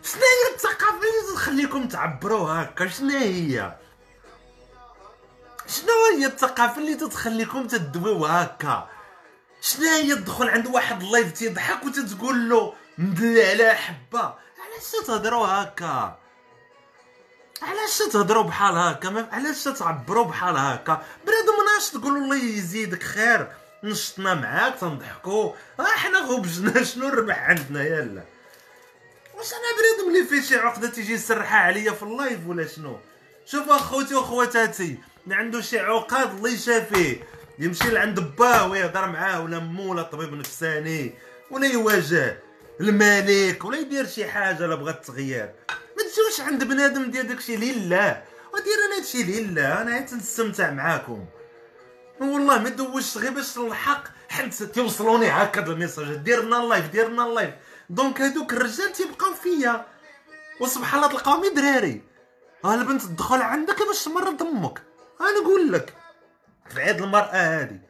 شنو 0.03 0.21
هي 0.23 0.55
الثقافة 0.55 0.97
اللي 0.97 1.35
تخليكم 1.35 1.89
تعبروا 1.89 2.51
هكا؟ 2.51 2.89
شنو 2.89 3.19
هي؟ 3.19 3.77
شنو 5.75 6.19
هي 6.19 6.27
الثقافة 6.27 6.79
اللي 6.79 6.95
تتخليكم 6.95 7.67
تدويو 7.67 8.27
هكا؟ 8.27 8.89
شنو 9.61 9.89
هي 9.89 10.15
تدخل 10.15 10.49
عند 10.49 10.67
واحد 10.67 11.03
اللايف 11.03 11.33
تيضحك 11.33 11.85
وتتقول 11.85 12.49
له 12.49 12.75
مدلي 12.99 13.43
على 13.51 13.75
حبة 13.75 14.35
علاش 14.65 15.07
تهضروا 15.07 15.47
هكا؟ 15.47 16.19
علاش 17.63 17.99
تهضروا 17.99 18.43
بحال 18.43 18.77
هكا؟ 18.77 19.29
علاش 19.33 19.65
تعبروا 19.65 20.25
بحال 20.25 20.57
هكا؟ 20.57 21.03
بنادم 21.27 21.65
ناش 21.75 21.91
تقولوا 21.91 22.25
الله 22.25 22.37
يزيدك 22.37 23.03
خير 23.03 23.53
نشطنا 23.85 24.35
معاك 24.35 24.75
تنضحكوا 24.81 25.53
ها 25.79 25.85
حنا 25.87 26.19
غبجنا 26.19 26.85
شنو 26.89 27.09
الربح 27.09 27.39
عندنا؟ 27.39 27.83
يلا. 27.83 28.23
واش 29.35 29.53
أنا 29.53 29.63
بنادم 29.79 30.09
اللي 30.15 30.29
فيه 30.29 30.49
شي 30.49 30.57
عقدة 30.57 30.89
تيجي 30.89 31.13
يسرحها 31.13 31.59
عليا 31.59 31.93
في 31.93 32.03
اللايف 32.03 32.41
ولا 32.47 32.67
شنو؟ 32.67 32.99
شوف 33.47 33.71
أخوتي 33.71 34.15
وأخواتاتي. 34.15 34.99
اللي 35.25 35.35
عنده 35.35 35.61
شي 35.61 35.79
عقاد 35.79 36.31
الله 36.37 36.51
يشافيه. 36.51 37.35
يمشي 37.59 37.91
لعند 37.91 38.21
باه 38.21 38.71
ويهضر 38.71 39.07
معاه 39.07 39.41
ولا 39.43 39.59
مو 39.59 39.93
ولا 39.93 40.03
طبيب 40.03 40.35
نفساني 40.35 41.15
ولا 41.51 41.67
يواجه 41.67 42.39
الملك 42.81 43.65
ولا 43.65 43.79
يدير 43.79 44.07
شي 44.07 44.27
حاجة 44.27 44.67
لا 44.67 44.75
بغات 44.75 45.07
تغيير 45.07 45.53
ما 45.71 46.03
تجوش 46.03 46.41
عند 46.41 46.65
بنادم 46.65 47.11
دير 47.11 47.25
داكشي 47.25 47.57
لله 47.57 48.23
ودير 48.55 48.75
أنا 48.87 48.97
هادشي 48.97 49.23
لله 49.23 49.83
أنا 49.83 49.95
عاد 49.95 50.15
نستمتع 50.15 50.71
معاكم. 50.71 51.25
والله 52.21 52.59
ما 52.59 52.69
دوزش 52.69 53.19
غير 53.19 53.31
باش 53.31 53.59
الحق 53.59 54.05
حيت 54.29 54.63
تيوصلوني 54.63 55.29
هكا 55.29 55.67
ال 55.67 55.72
message. 55.72 56.15
دير 56.15 56.43
لنا 56.43 56.63
ال 56.63 56.68
live 56.68 56.91
دير 56.91 57.09
لنا 57.09 57.27
ال 57.27 57.31
live. 57.31 57.55
donc 57.91 58.21
هادوك 58.21 58.53
الرجال 58.53 58.93
تيبقاو 58.93 59.35
فيا. 59.35 59.87
وسبحان 60.61 61.05
الله 61.05 61.13
تلقاهم 61.13 61.55
دراري 61.55 62.03
ها 62.65 62.75
البنت 62.75 63.03
تدخل 63.03 63.43
عندك 63.43 63.87
باش 63.87 64.05
تمرض 64.05 64.43
أمك. 64.43 64.83
أنا 65.21 65.41
نقول 65.41 65.73
لك 65.73 65.95
في 66.69 66.81
عيد 66.81 67.03
هادي 67.03 67.81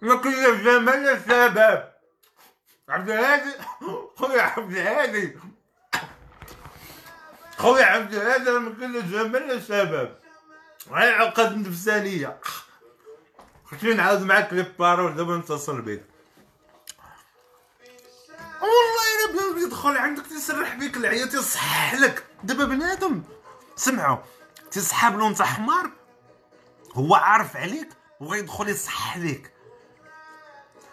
ما 0.00 0.16
كل 0.16 0.64
جمال 0.64 1.08
الشباب 1.08 1.98
عبد 2.88 3.10
الهادي 3.10 3.52
خويا 4.16 4.42
عبد 4.42 4.72
الهادي 4.72 5.38
خويا 7.58 7.84
عبد 7.84 8.14
الهادي 8.14 8.50
ما 8.50 8.70
كل 8.70 9.10
جمال 9.10 9.50
الشباب 9.50 10.18
هاي 10.90 11.12
عقد 11.12 11.68
نفسانية. 11.68 12.40
خليني 13.64 13.94
نعاود 13.94 14.22
معاك 14.22 14.52
لي 14.52 14.62
بارول 14.78 15.14
دابا 15.14 15.36
نتصل 15.36 15.82
بك 15.82 16.04
والله 18.62 19.04
الا 19.14 19.52
بلا 19.52 19.66
يدخل 19.66 19.96
عندك 19.96 20.26
تيسرح 20.26 20.74
بيك 20.74 20.96
العيا 20.96 21.26
تيصحح 21.26 21.94
لك. 21.94 22.24
دابا 22.44 22.64
بنادم 22.64 23.22
سمعوا. 23.76 24.16
تيسحاب 24.70 25.18
له 25.18 25.28
نتا 25.28 25.44
حمار 25.44 25.90
هو 26.94 27.14
عارف 27.14 27.56
عليك 27.56 27.88
وغيدخل 28.20 28.68
يصحح 28.68 29.16
ليك 29.16 29.52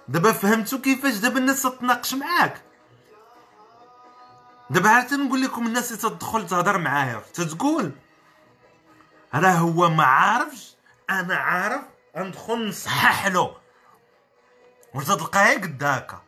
دابا 0.07 0.31
فهمتوا 0.31 0.79
كيفاش 0.79 1.13
دابا 1.13 1.37
الناس 1.37 1.61
تتناقش 1.61 2.13
معاك. 2.13 2.61
دابا 4.69 4.89
عاد 4.89 5.13
نقول 5.13 5.41
لكم 5.41 5.67
الناس 5.67 5.91
اللي 5.91 6.01
تدخل 6.01 6.47
تهضر 6.47 6.77
معايا 6.77 7.21
تتقول 7.33 7.91
راه 9.35 9.51
هو 9.51 9.89
ما 9.89 10.03
عارفش 10.03 10.75
أنا 11.09 11.35
عارف 11.35 11.81
ندخل 12.17 12.67
نصحح 12.69 13.27
له. 13.27 13.57
وتلقاه 14.93 15.53
قد 15.53 15.83
هكا 15.83 16.21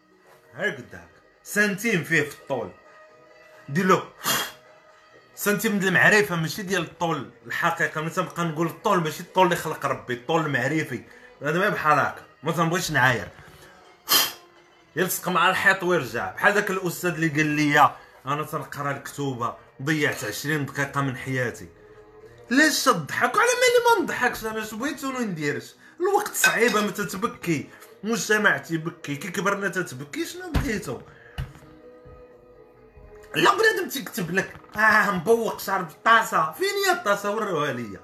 قد 0.58 0.90
هكا 0.94 1.08
سنتيم 1.44 2.04
فيه 2.04 2.22
في 2.22 2.36
الطول. 2.36 2.72
دير 3.70 3.86
له 3.86 4.10
سنتيم 5.38 5.80
ديال 5.80 5.88
المعرفة 5.90 6.36
ماشي 6.36 6.62
ديال 6.62 6.82
الطول 6.82 7.30
الحقيقة 7.48 8.02
ملي 8.02 8.10
تنبقى 8.10 8.46
نقول 8.46 8.68
الطول 8.68 9.00
ماشي 9.00 9.20
الطول 9.20 9.46
اللي 9.46 9.56
خلق 9.56 9.86
ربي 9.86 10.14
الطول 10.14 10.46
المعرفي. 10.46 11.02
هذا 11.42 11.60
ما 11.60 11.70
بحال 11.70 12.00
هكا. 12.00 12.22
ما 12.44 12.52
تنبغيش 12.52 12.92
نعاير. 12.92 13.28
يلصق 14.96 15.30
مع 15.30 15.50
الحيط 15.50 15.84
ويرجع. 15.84 16.32
بحال 16.32 16.54
داك 16.54 16.72
الأستاذ 16.72 17.10
اللي 17.10 17.28
قال 17.28 17.46
لي 17.46 17.92
أنا 18.26 18.44
تنقرأ 18.44 18.92
الكتوبة 18.92 19.56
ضيعت 19.82 20.24
20 20.24 20.66
دقيقة 20.66 21.02
من 21.02 21.18
حياتي. 21.18 21.68
ليش 22.52 22.84
تضحك؟ 22.84 23.38
على 23.38 23.48
مالي 23.48 24.00
ما 24.00 24.04
نضحكش 24.04 24.46
أنا 24.46 24.64
اش 24.64 24.74
بغيت 24.74 25.04
ولا 25.04 25.20
نديرش؟ 25.20 25.76
الوقت 26.00 26.34
صعيبه 26.34 26.82
ما 26.82 26.92
تتبكي. 26.92 27.70
المجتمع 28.04 28.58
تيبكي 28.58 29.16
كي 29.16 29.28
كبرنا 29.28 29.68
تتبكي 29.68 30.26
شنو 30.26 30.52
بغيتو؟ 30.52 31.02
لا 33.38 33.52
بنادم 33.58 33.90
تيكتب 33.90 34.32
لك. 34.32 34.54
آه 34.76 35.12
مبوق 35.12 35.60
شعر 35.60 35.82
بالطاسة. 35.82 36.52
فين 36.52 36.68
هي 36.88 36.92
الطاسة؟ 36.94 37.32
وروها 37.32 37.74
ليا 37.74 38.00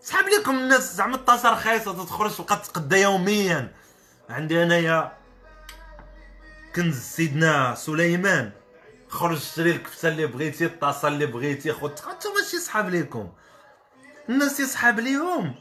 سحاب 0.00 0.24
لكم 0.28 0.58
الناس 0.58 0.94
زعما 0.94 1.14
الطاسة 1.16 1.50
رخيصة 1.52 1.92
تدخل 1.92 2.34
تبقى 2.34 2.56
تقدا 2.56 2.96
يوميا. 2.96 3.72
عندي 4.30 4.62
أنايا 4.62 5.12
كنز 6.76 6.98
سيدنا 6.98 7.74
سليمان. 7.74 8.52
خرج 9.08 9.38
شري 9.38 9.70
الكفته 9.70 10.08
اللي 10.08 10.26
بغيتي 10.26 10.64
الطاسة 10.66 11.08
اللي 11.08 11.26
بغيتي 11.26 11.72
خذ 11.72 11.90
حتى 12.08 12.28
ماشي 12.28 12.58
صحاب 12.58 12.88
ليكم 12.90 13.32
الناس 14.28 14.60
يصحاب 14.60 15.00
ليهم. 15.00 15.54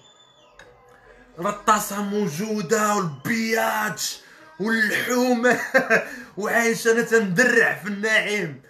راه 1.40 1.50
الطاسة 1.50 2.02
موجودة 2.04 2.96
والبياتش 2.96 4.20
واللحوم. 4.60 5.58
وعايش 6.38 6.88
أنا 6.88 7.02
تندرع 7.02 7.74
في 7.74 7.88
النعيم. 7.88 8.62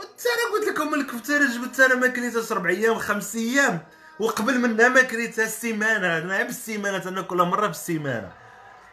حتى 0.00 0.28
أنا 0.28 0.52
قلت 0.52 0.68
لكم 0.68 0.94
الكفتاره 0.94 1.46
جبت 1.46 1.80
أنا 1.80 1.94
ما 1.94 2.06
كليتهاش 2.06 2.52
ربع 2.52 2.70
أيام 2.70 2.98
خمس 2.98 3.34
أيام. 3.34 3.86
وقبل 4.20 4.58
منها 4.58 4.88
ما 4.88 5.02
كليتها 5.02 5.44
السيمانة. 5.44 6.18
أنا 6.18 6.42
بالسيمانة 6.42 7.08
أنا 7.08 7.22
كل 7.22 7.36
مرة 7.36 7.66
بالسيمانة. 7.66 8.32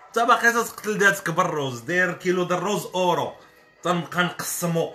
انت 0.07 0.19
باقي 0.19 0.51
تقتل 0.51 0.97
ذاتك 0.97 1.29
بالروز 1.29 1.79
داير 1.79 2.13
كيلو 2.13 2.43
د 2.43 2.51
الروز 2.51 2.85
أورو. 2.85 3.33
تنبقى 3.83 4.23
نقسمو. 4.23 4.93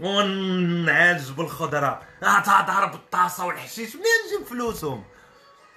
ونعالج 0.00 1.30
بالخضرة. 1.30 2.02
آه 2.22 2.40
تضرب 2.40 2.94
الطاسة 2.94 3.46
والحشيش 3.46 3.96
منين 3.96 4.06
نجيب 4.26 4.46
فلوسهم؟ 4.46 5.04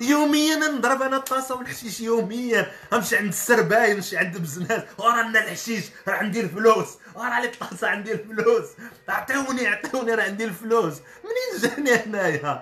يوميا 0.02 0.56
نضرب 0.56 1.02
أنا 1.02 1.18
الطاسة 1.18 1.56
والحشيش 1.56 2.02
يوميا. 2.02 2.72
نمشي 2.94 3.18
عند 3.18 3.28
السرباي 3.28 3.94
نمشي 3.94 4.18
عند 4.18 4.38
بزناس. 4.38 4.82
ورا 4.98 5.22
لنا 5.22 5.44
الحشيش 5.44 5.84
راه 6.08 6.14
عندي 6.14 6.42
الفلوس. 6.42 6.88
ورا 7.16 7.40
لي 7.40 7.46
الطاسة 7.48 7.88
عندي 7.88 8.12
الفلوس. 8.12 8.66
عطيوني 9.10 9.68
عطيوني 9.68 10.14
راه 10.14 10.24
عندي 10.24 10.46
الفلوس. 10.46 10.94
منين 11.24 11.72
جاني 11.72 11.94
هنايا؟ 11.94 12.62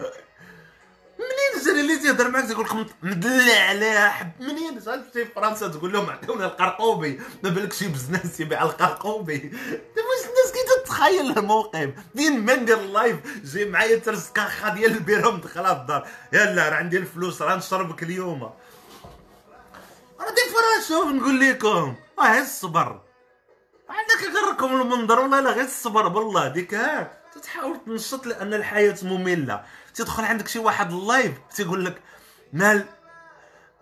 منين 1.23 1.65
جاني 1.65 1.81
اللي 1.81 1.97
تيهضر 1.97 2.29
معاك 2.29 2.45
تقول 2.45 2.65
لك 2.65 2.87
مدلع 3.03 3.59
عليها 3.69 4.09
حب 4.09 4.31
منين؟ 4.39 4.81
شحال 4.81 5.03
في 5.13 5.25
فرنسا 5.25 5.67
تقول 5.67 5.93
لهم 5.93 6.09
عطيونا 6.09 6.45
القرقوبي. 6.45 7.21
ما 7.43 7.49
بالك 7.49 7.73
شي 7.73 7.87
بزناس 7.87 8.39
يبيع 8.39 8.63
القرقوبي. 8.63 9.51
واش 9.97 10.25
الناس 10.25 10.51
كي 10.53 10.83
تتخيل 10.83 11.37
الموقف؟ 11.37 11.89
فين 12.15 12.45
ما 12.45 12.55
ندير 12.55 12.79
ال 12.79 12.87
live 12.87 13.17
جاي 13.43 13.65
معايا 13.65 13.97
ترس 13.97 14.29
كاخا 14.29 14.69
ديال 14.69 14.91
البيرة 14.91 15.31
مدخله 15.31 15.71
الدار. 15.71 16.07
يلا 16.33 16.69
راه 16.69 16.75
عندي 16.75 16.97
الفلوس 16.97 17.41
راه 17.41 17.55
نشربك 17.55 18.03
اليوم. 18.03 18.43
راه 20.19 20.29
دي 20.29 20.41
فرا 20.53 20.87
شوف 20.87 21.05
نقول 21.05 21.39
لكم 21.39 21.95
آه 22.19 22.39
الصبر. 22.39 23.01
عندك 23.89 24.35
يغركم 24.35 24.81
المنظر 24.81 25.19
والله 25.19 25.39
لا 25.39 25.51
غير 25.51 25.65
الصبر 25.65 26.07
بالله 26.07 26.47
ديك 26.47 26.73
ها. 26.73 27.11
تتحاول 27.35 27.77
تنشط 27.85 28.25
لأن 28.25 28.53
الحياة 28.53 28.97
مملة. 29.03 29.63
تدخل 29.93 30.23
عندك 30.23 30.47
شي 30.47 30.59
واحد 30.59 30.91
اللايف 30.93 31.33
تيقول 31.55 31.85
لك 31.85 32.01
مال 32.53 32.85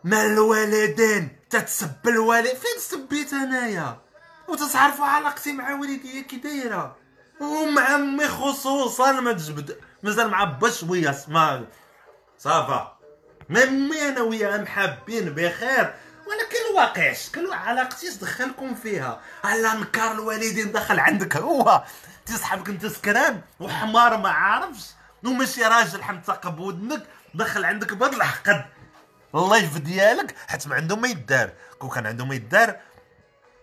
مال 0.03 0.25
الوالدين 0.25 1.39
تتسب 1.49 2.07
الوالد 2.07 2.47
فين 2.47 2.79
سبيت 2.79 3.33
انايا؟ 3.33 4.01
وتتعرفوا 4.47 5.05
علاقتي 5.05 5.53
مع 5.53 5.73
والدي 5.73 6.21
كي 6.23 6.37
دايرة. 6.37 6.95
ومع 7.41 7.95
امي 7.95 8.27
خصوصا 8.27 9.11
ما 9.11 9.33
تجبد 9.33 9.79
مازال 10.03 10.29
مع 10.29 10.43
با 10.43 10.69
شوية 10.69 11.17
ما 11.27 11.65
صافا. 12.37 12.97
مي 13.49 14.09
أنا 14.09 14.21
وياها 14.21 14.57
محابين 14.57 15.29
بخير. 15.29 15.93
ولكن 16.27 16.57
الواقعش 16.69 17.29
كل 17.29 17.53
علاقتي 17.53 18.09
دخلكم 18.21 18.75
فيها. 18.75 19.21
على 19.43 19.73
نكار 19.79 20.11
الوالدين 20.11 20.71
دخل 20.71 20.99
عندك 20.99 21.37
هو. 21.37 21.83
تسحبك 22.25 22.69
انت 22.69 22.85
سكران 22.85 23.41
وحمار 23.59 24.17
ما 24.17 24.29
عارفش. 24.29 24.85
وماشي 25.23 25.63
راجل 25.63 26.03
حمتقب 26.03 26.59
ودنك 26.59 27.03
دخل 27.33 27.65
عندك 27.65 27.93
بهذا 27.93 28.15
الحقد 28.15 28.65
اللايف 29.35 29.77
ديالك 29.77 30.35
حيت 30.47 30.67
ما 30.67 30.75
عنده 30.75 30.95
ما 30.95 31.07
يدار. 31.07 31.51
كون 31.79 31.89
كان 31.89 32.05
عنده 32.05 32.25
ما 32.25 32.35
يدار 32.35 32.75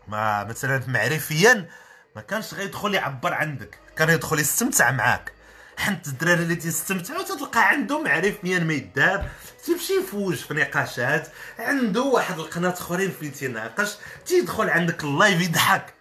ما 0.09 0.44
مثلا 0.44 0.82
معرفيا 0.86 1.68
ما 2.16 2.22
كانش 2.22 2.54
غيدخل 2.54 2.94
يعبر 2.94 3.34
عندك 3.34 3.78
كان 3.96 4.11
يدخل 4.11 4.38
يستمتع 4.38 4.90
معاك. 4.90 5.32
حنت 5.76 6.06
الدراري 6.06 6.42
اللي 6.42 6.56
تيستمتعوا 6.56 7.22
تلقى 7.22 7.68
عنده 7.68 8.02
معرفيا 8.02 8.59
ما 8.59 8.72
يدار. 8.72 9.28
تيمشي 9.64 9.92
يفوج 9.92 10.34
في 10.34 10.54
نقاشات 10.54 11.28
عنده 11.59 12.02
واحد 12.02 12.38
القناة 12.38 12.70
أخرين 12.72 13.11
فين 13.20 13.32
تيناقش 13.32 13.96
تيدخل 14.26 14.70
عندك 14.70 15.04
ال 15.04 15.12
live 15.12 15.40
يضحك. 15.40 15.94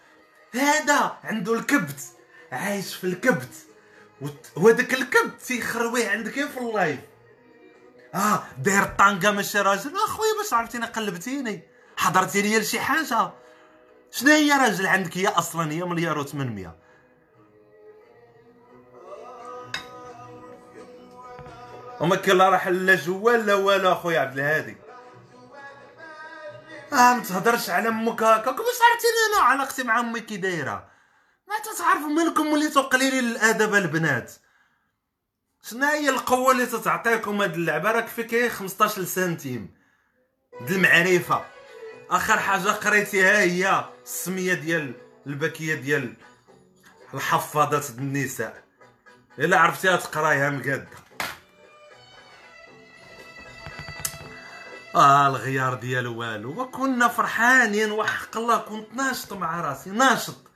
هذا 0.54 1.18
عنده 1.24 1.54
الكبت 1.54 2.00
عايش 2.52 2.96
في 2.96 3.04
الكبت. 3.04 3.67
وهذاك 4.56 4.94
الكبت 4.94 5.42
تيخرويه 5.42 6.10
عندك 6.10 6.32
في 6.32 6.58
ال 6.58 6.65
live. 6.65 7.00
آه 8.16 8.44
داير 8.58 8.84
tanga 8.84 9.32
ماشي 9.32 9.60
راجل. 9.60 9.96
اخويا 9.96 10.38
باش 10.38 10.54
عرفتيني 10.54 10.86
قلبتيني. 10.86 11.64
حضرتي 11.98 12.42
لي 12.42 12.60
لشي 12.60 12.80
حاجة. 12.80 13.32
شنو 14.12 14.32
هي 14.32 14.52
راجل 14.52 14.88
عندك؟ 14.88 15.18
هي 15.18 15.28
أصلا 15.28 15.72
هي 15.72 15.84
مليار 15.84 16.24
و800 16.24 16.70
وما 22.02 22.16
كاين 22.16 22.38
لا 22.38 22.50
راح 22.50 22.68
لا 22.68 22.96
جوال 22.96 23.46
لا 23.46 23.54
والو 23.54 23.92
اخويا 23.92 24.20
عبد 24.20 24.40
الهادي. 24.40 24.78
آه 26.94 27.14
ما 27.14 27.24
تهضرش 27.24 27.70
على 27.70 27.90
أمك 27.90 28.24
هكاك. 28.24 28.56
باش 28.56 28.80
عرفتيني 28.92 29.34
أنا 29.34 29.44
علاقتي 29.44 29.84
مع 29.84 30.00
أمي 30.00 30.20
كي 30.20 30.38
دايرة. 30.38 30.97
ما 31.48 31.56
تتعرفوا 31.60 32.10
مالكم 32.10 32.48
وليتو 32.48 32.82
قليلين 32.82 33.24
الأدب 33.32 33.76
البنات. 33.76 34.34
شنو 35.64 35.86
هي 35.86 36.10
القوة 36.10 36.52
اللي 36.52 36.66
تتعطيكم 36.66 37.42
هاد 37.42 37.54
اللعبة؟ 37.54 37.92
راك 37.92 38.08
فيك 38.08 38.48
15 38.48 39.04
سنتيم 39.04 39.74
د 40.62 40.72
المعرفة. 40.72 41.46
آخر 42.10 42.40
حاجة 42.40 42.70
قريتيها 42.70 43.40
هي 43.40 43.86
السمية 44.04 44.54
ديال 44.54 44.94
البكية 45.28 45.76
ديال 45.76 46.14
الحفاضات 47.14 47.90
النساء. 47.90 48.64
إلا 49.40 49.60
عرفتيها 49.60 49.96
تقرايها 49.96 50.50
مقاده 50.50 50.88
آه 54.96 55.28
الغيار 55.28 55.74
ديال 55.74 56.08
والو. 56.08 56.62
وكنا 56.62 57.08
فرحانين 57.08 57.92
وحق 57.92 58.38
الله 58.38 58.58
كنت 58.58 58.94
ناشط 58.94 59.34
مع 59.34 59.62
راسي. 59.62 59.90
ناشط. 59.90 60.47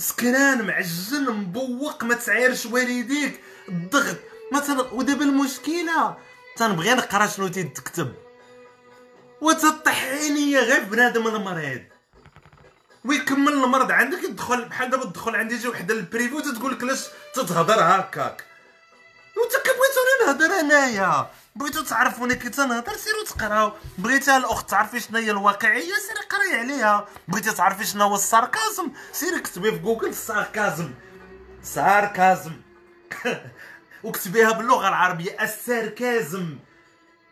سكران 0.00 0.66
معجن 0.66 1.30
مبوق 1.30 2.04
ما 2.04 2.14
تعايرش 2.14 2.66
والديك. 2.66 3.40
الضغط. 3.68 4.16
مثلا 4.52 4.80
ودابا 4.80 5.24
المشكلة 5.24 6.16
تنبغي 6.56 6.94
نقرا 6.94 7.26
شنو 7.26 7.48
تيتكتب. 7.48 8.14
وتطيح 9.40 10.04
عينيا 10.04 10.60
غير 10.60 10.84
بنادم 10.84 11.26
المريض. 11.26 11.82
ويكمل 13.04 13.52
المرض 13.52 13.90
عندك 13.90 14.24
يدخل 14.24 14.64
بحال 14.64 14.90
دابا 14.90 15.04
تدخل 15.04 15.36
عندي 15.36 15.60
شي 15.60 15.68
وحدة 15.68 15.94
ال 15.94 16.02
privé 16.02 16.40
تقول 16.40 16.72
لك 16.72 16.82
علاش 16.82 17.06
تتهضر 17.34 17.80
هكاك. 17.80 18.44
وانت 19.36 19.52
كبغيتوني 19.52 20.26
نهضر 20.26 20.60
أنايا. 20.60 21.30
بغيتو 21.56 21.82
تعرفوني 21.82 22.34
كي 22.34 22.48
تنهضر 22.48 22.96
سيرو 22.96 23.24
تقراو. 23.24 23.72
بغيتي 23.98 24.36
الأخت 24.36 24.70
تعرفي 24.70 25.00
شنو 25.00 25.18
هي 25.18 25.30
الواقعية 25.30 25.94
سيري 25.94 26.26
قراي 26.30 26.58
عليها. 26.58 27.08
بغيتي 27.28 27.52
تعرفي 27.52 27.84
شنو 27.84 28.04
هو 28.04 28.14
ال 28.14 28.22
sarcasme 28.22 28.90
سيري 29.12 29.40
كتبي 29.40 29.72
في 29.72 29.78
جوجل 29.78 30.08
ال 30.08 30.17
sarcasme 30.17 30.90
ساركازم. 31.62 32.52
وكتبيها 34.04 34.52
باللغة 34.52 34.88
العربية 34.88 35.42
الساركازم. 35.42 36.58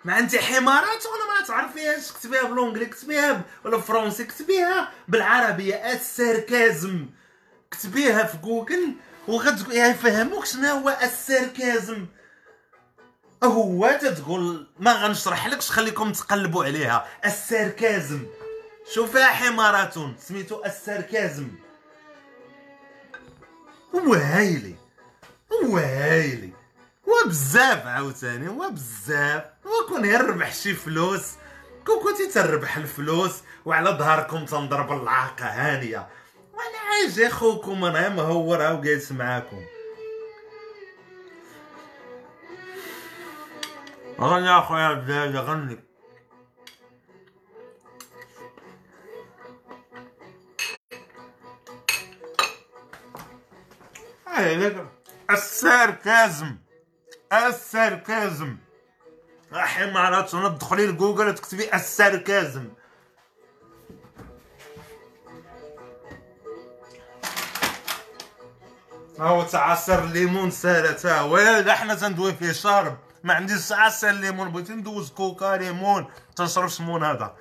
ما 0.04 0.18
انت 0.18 0.36
حمارات 0.36 1.06
ولا 1.06 1.40
ما 1.40 1.46
تعرفيهاش. 1.46 2.12
كتبيها 2.12 2.42
بالونجلي 2.42 2.86
كتبيها 2.86 3.42
ولا 3.64 3.76
بالفرنسي 3.76 4.24
كتبيها 4.24 4.88
بالعربية 5.08 5.74
الساركازم. 5.74 7.06
كتبيها 7.70 8.24
في 8.24 8.36
جوجل 8.38 8.94
وغتقول 9.28 9.76
يفهموك 9.76 10.44
شنو 10.44 10.68
هو 10.68 10.98
الساركازم. 11.02 12.06
هو 13.44 13.98
تتقول 14.02 14.66
ما 14.78 14.92
غنشرح 14.92 15.46
لكش 15.46 15.70
خليكم 15.70 16.12
تقلبوا 16.12 16.64
عليها. 16.64 17.06
الساركازم. 17.24 18.26
شوفها 18.94 19.26
حمارات 19.26 19.94
سميتو 20.18 20.64
الساركازم. 20.64 21.48
هو 23.94 24.14
هايلي 24.14 24.74
هو 25.52 25.76
هايلي 25.76 26.52
وبزاف 27.06 27.86
عاوتاني 27.86 28.48
وبزاف. 28.48 29.42
وكون 29.64 30.04
يربح 30.04 30.54
شي 30.54 30.74
فلوس 30.74 31.26
كون 31.86 32.02
كنتي 32.02 32.26
تربح 32.26 32.76
الفلوس 32.76 33.32
وعلى 33.64 33.90
ظهركم 33.90 34.44
تنضرب 34.44 35.02
العاقة 35.02 35.44
هانية. 35.44 36.08
وأنا 36.52 36.78
عايش 36.90 37.20
اخوكم 37.20 37.84
أنا 37.84 38.08
مهور 38.08 38.62
هاو 38.62 38.80
جالس 38.80 39.12
معاكم. 39.12 39.60
غني 44.20 44.46
يا 44.46 44.58
أخويا 44.58 44.92
الدجاج 44.92 45.36
غني 45.36 45.84
الساركازم 55.30 56.56
الساركازم 57.32 58.56
حمارات 59.52 60.30
تدخلي 60.30 60.86
لجوجل 60.86 61.34
تكتبي 61.34 61.74
الساركازم 61.74 62.68
هو 69.20 69.42
تعصر 69.42 69.98
الليمون 69.98 70.50
سالة 70.50 70.92
تا 70.92 71.20
هو 71.20 71.36
إحنا 71.70 71.94
تندوي 71.94 72.32
فيه 72.32 72.52
شارب. 72.52 73.07
ما 73.24 73.34
عنديش 73.34 73.72
عصير 73.72 74.10
الليمون 74.10 74.48
بغيت 74.48 74.70
ندوز 74.70 75.10
كوكا 75.10 75.56
ليمون. 75.56 76.06
تنشرب 76.36 76.68
سمون 76.68 77.04
هذا. 77.04 77.36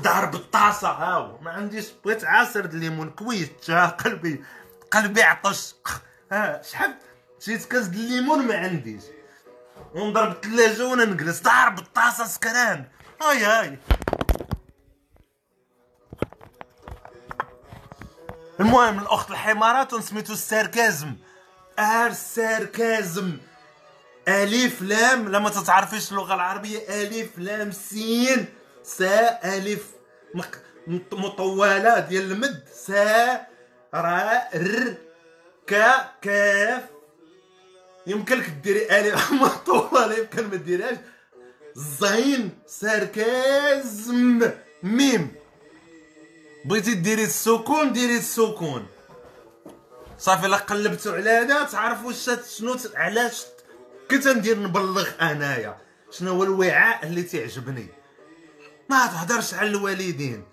ضرب 0.00 0.34
الطاسه 0.34 0.88
هاو. 0.88 1.38
ما 1.38 1.50
عنديش 1.50 1.86
بغيت 2.04 2.24
عصير 2.24 2.64
الليمون 2.64 3.10
كويت 3.10 3.64
جا 3.66 3.86
قلبي. 3.86 4.44
قلبي 4.90 5.22
عطش. 5.22 5.74
ها 6.32 6.62
شحال؟ 6.62 6.94
شريت 7.40 7.64
كاس 7.64 7.86
د 7.86 7.94
الليمون 7.94 8.46
ما 8.46 8.56
عنديش 8.56 9.02
ونضرب 9.94 10.32
الثلاجة 10.32 10.86
وأنا 10.88 11.04
نجلس. 11.04 11.40
دار 11.40 11.68
بالطاسة 11.68 12.26
سكران. 12.26 12.84
هاي 13.22 13.44
هاي. 13.44 13.78
المهم 18.60 18.98
الأخت 18.98 19.30
الحمارات 19.30 19.92
ونسميتو 19.92 20.32
الساركازم. 20.32 21.16
آه 21.78 22.06
الساركازم. 22.06 23.38
ألف 24.28 24.82
لام. 24.82 25.28
لما 25.28 25.50
تتعرفيش 25.50 26.12
اللغة 26.12 26.34
العربية. 26.34 26.78
ألف 26.88 27.38
لام 27.38 27.70
سين. 27.72 28.46
سا 28.82 29.40
ألف. 29.56 29.86
مطولة 31.12 31.98
ديال 31.98 32.32
المد. 32.32 32.64
سا 32.86 33.40
را 33.94 34.42
ر 34.54 34.94
كا 35.66 36.10
كاف. 36.22 36.82
يمكن 38.06 38.38
لك 38.38 38.48
ديري 38.48 38.98
ألف. 38.98 39.32
مطولة 39.42 40.18
يمكن 40.18 40.46
ما 40.46 40.56
ديرهاش. 40.56 40.96
زين. 41.74 42.58
ساركازم. 42.66 44.50
ميم. 44.82 45.34
بغيتي 46.64 46.94
ديري 46.94 47.24
السكون 47.24 47.92
ديري 47.92 48.16
السكون. 48.16 48.86
صافي 50.18 50.46
لا 50.46 50.56
قلبتو 50.56 51.12
على 51.12 51.30
هذا. 51.30 51.62
تعرفوا 51.62 52.12
شنو 52.58 52.76
علاش 52.94 53.42
كنت 54.10 54.28
ندير 54.28 54.58
نبلغ 54.58 55.08
انايا. 55.20 55.76
شنو 56.10 56.30
هو 56.30 56.42
الوعاء 56.42 57.06
اللي 57.06 57.22
تعجبني؟ 57.22 57.88
ما 58.90 59.06
تهضرش 59.06 59.54
على 59.54 59.68
الوالدين. 59.68 60.44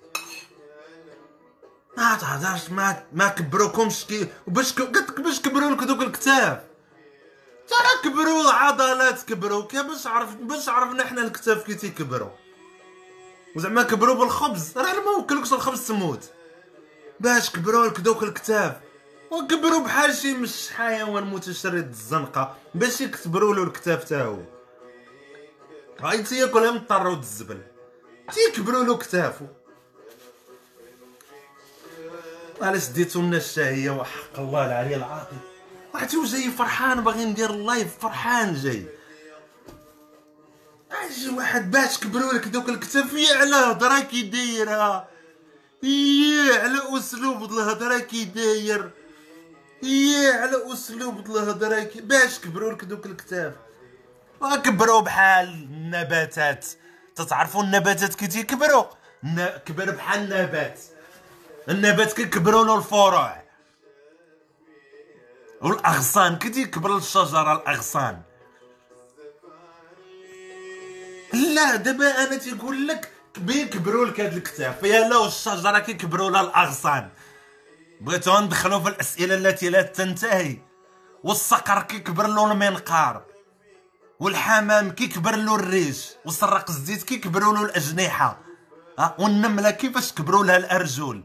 ما 1.98 2.16
تهضرش 2.16 2.70
ما 2.70 3.04
ما 3.14 3.28
كبروكمش 3.28 4.06
كي 4.06 4.28
باش 4.48 4.74
قلت 4.74 5.20
باش 5.20 5.42
كبروا 5.42 5.72
لك 5.72 5.84
دوك 5.84 6.02
الكتاف 6.02 6.60
ترى 7.68 8.12
كبروا 8.12 8.42
العضلات 8.42 9.24
كبروا 9.24 9.66
كي 9.68 9.84
باش 9.84 10.08
عرف 10.08 10.36
باش 10.36 10.70
عرفنا 10.70 11.06
حنا 11.06 11.22
الكتاف 11.22 11.64
كي 11.64 11.76
تيكبروا. 11.76 12.30
وزعما 13.56 13.84
كبروا 13.84 14.16
بالخبز. 14.16 14.78
راه 14.78 14.94
ما 14.94 15.12
وكلكش 15.20 15.54
الخبز 15.54 15.88
تموت. 15.88 16.30
باش 17.20 17.50
كبروا 17.50 17.88
لك 17.88 18.00
دوك 18.00 18.24
الكتاف 18.24 18.78
وكبروا 19.32 19.80
بحال 19.80 20.16
شي 20.16 20.34
مش 20.34 20.70
حيوان 20.70 21.24
متشرد 21.24 21.90
الزنقة 21.90 22.58
باش 22.76 23.02
يكتبروا 23.02 23.56
له 23.56 23.64
الكتاف 23.64 24.04
تاعو 24.04 24.40
هاي 26.00 26.24
تياكلها 26.24 26.72
مضطر 26.72 27.08
ود 27.08 27.18
الزبل. 27.18 27.62
تيكبروا 28.34 28.84
له 28.84 28.98
كتافو. 28.98 29.46
علاش 32.62 32.88
ديتو 32.88 33.22
لنا 33.22 33.38
الشهية 33.38 33.92
وحق 33.92 34.40
الله 34.40 34.66
العلي 34.66 34.96
العظيم؟ 34.96 35.40
عرفتي 35.94 36.24
جاي 36.24 36.52
فرحان 36.52 37.02
باغي 37.02 37.26
ندير 37.26 37.50
اللايف 37.50 37.98
فرحان 38.00 38.56
جاي. 38.56 38.86
أجي 40.92 41.30
واحد 41.30 41.72
باش 41.72 41.98
كبروا 42.00 42.34
لك 42.34 42.48
دوك 42.48 42.70
الكتاف 42.70 43.14
يا 43.14 43.36
على 43.36 43.56
هضرة 43.56 44.00
كي 44.00 44.22
دايرها 44.22 45.08
يا 45.84 46.60
على 46.62 46.98
أسلوب 46.98 47.44
الهضرة 47.44 48.00
كي 48.00 48.26
داير. 48.26 48.92
يا 49.84 50.34
على 50.34 50.74
أسلوب 50.74 51.26
الهضره 51.26 51.90
باش 51.96 52.40
كبروا 52.40 52.74
لك 52.74 52.84
دوك 52.84 53.06
الكتاف 53.06 53.54
كبروا 54.64 55.02
بحال 55.02 55.48
النباتات. 55.48 56.66
تتعرفوا 57.16 57.64
النباتات 57.64 58.16
كي 58.16 58.28
تيكبروا 58.28 58.86
كبر 59.66 59.92
بحال 59.92 60.20
النبات. 60.20 60.80
النبات 61.70 62.14
كيكبروا 62.14 62.66
له 62.66 62.78
الفروع. 62.78 63.42
والأغصان 65.62 66.38
كي 66.38 66.50
تيكبر 66.50 66.98
الشجره 66.98 67.54
الأغصان. 67.54 68.22
لا 71.34 71.76
دابا 71.76 72.24
أنا 72.24 72.36
تيقول 72.36 72.88
لك 72.88 73.12
بين 73.38 73.68
كبروا 73.68 74.06
لك 74.06 74.20
هاد 74.20 74.34
الكتاف 74.34 74.84
يا 74.84 75.10
لا 75.10 75.18
والشجرة 75.18 75.80
كيكبروا 75.80 76.30
لها 76.30 76.42
الأغصان. 76.42 77.10
بغيتو 78.02 78.40
ندخلو 78.40 78.80
في 78.80 78.90
الأسئلة 78.90 79.36
التي 79.36 79.70
لا 79.70 79.82
تنتهي 79.82 80.58
والصقر 81.24 81.82
كيكبر 81.82 82.28
له 82.28 82.52
المنقار 82.52 83.26
والحمام 84.20 84.92
كيكبر 84.92 85.36
له 85.36 85.56
الريش 85.56 86.10
وسراق 86.26 86.70
الزيت 86.70 87.04
كيكبروا 87.04 87.54
له 87.54 87.66
الأجنحة. 87.66 88.40
ها 89.00 89.16
والنملة 89.20 89.72
كيفاش 89.72 90.14
كبروا 90.14 90.46
لها 90.46 90.58
الأرجل؟ 90.58 91.24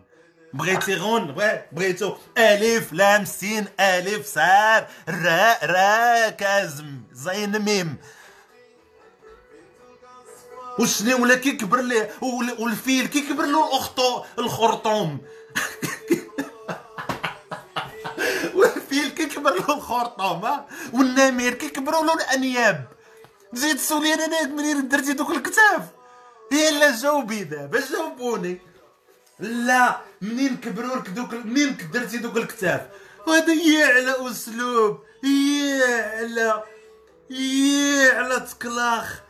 بغيتي 0.54 0.94
غون؟ 0.94 1.34
بغيتو 1.72 2.16
ألف 2.38 2.92
لام 2.92 3.24
سين 3.24 3.66
ألف 3.80 4.26
سار 4.26 4.86
راء 5.08 5.66
راء 5.66 6.30
كازم 6.30 7.02
زين 7.12 7.58
ميم. 7.58 7.96
وشنو 10.78 11.22
ولا 11.22 11.34
كيكبر 11.34 11.80
ليه 11.80 12.10
والفيل 12.58 13.06
كيكبر 13.06 13.44
له 13.44 13.68
الأخطو 13.68 14.24
الخرطوم 14.38 15.18
والفيل 18.54 19.08
كيكبر 19.36 19.54
له 19.54 19.76
الخرطوم 19.76 20.64
والنمير 20.92 21.54
كيكبروا 21.54 22.04
له 22.04 22.14
الأنياب. 22.14 22.84
تزيد 23.52 23.76
تسولي 23.76 24.14
أنا 24.14 24.42
منين 24.46 24.88
درتي 24.88 25.12
دوك 25.12 25.30
الكتاف 25.30 25.82
هي 26.52 26.78
لا 26.78 26.96
جاوبي 26.96 27.44
دابا 27.44 27.80
جاوبوني. 27.80 28.58
لا 29.40 30.00
منين 30.22 30.56
كبروا 30.56 30.96
لك 30.96 31.08
دوك 31.08 31.34
منين 31.34 31.76
درتي 31.92 32.18
دوك 32.18 32.36
الكتاف 32.36 32.80
وهذا 33.26 33.52
يا 33.52 33.86
على 33.86 34.30
أسلوب 34.30 34.98
يا 35.24 36.18
على 36.18 36.62
يا 37.30 38.18
على 38.18 38.40
تكلاخ 38.40 39.20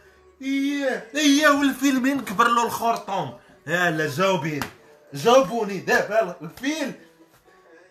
يا 0.40 1.02
يا 1.14 1.48
والفيلمين 1.48 2.20
كبر 2.20 2.48
له 2.48 2.64
الخرطوم 2.66 3.38
يلا 3.66 4.08
جاوبين 4.08 4.62
جاوبوني 5.14 5.78
دابا 5.78 6.36
الفيل 6.42 6.92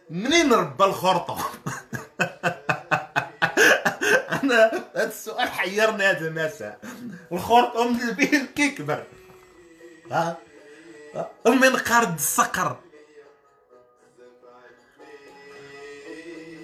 منين 0.09 0.53
ربى 0.53 0.86
الخرطوم 0.86 1.41
أنا 4.43 4.72
هذا 4.95 5.07
السؤال 5.07 5.49
حيرني 5.49 6.03
هذا 6.03 6.28
المساء. 6.28 6.80
الخرطوم 7.32 7.99
الفيل 8.01 8.45
كيكبر. 8.55 9.03
ها؟ 10.11 10.38
من 11.45 11.76
قرد 11.76 12.13
الصقر 12.13 12.80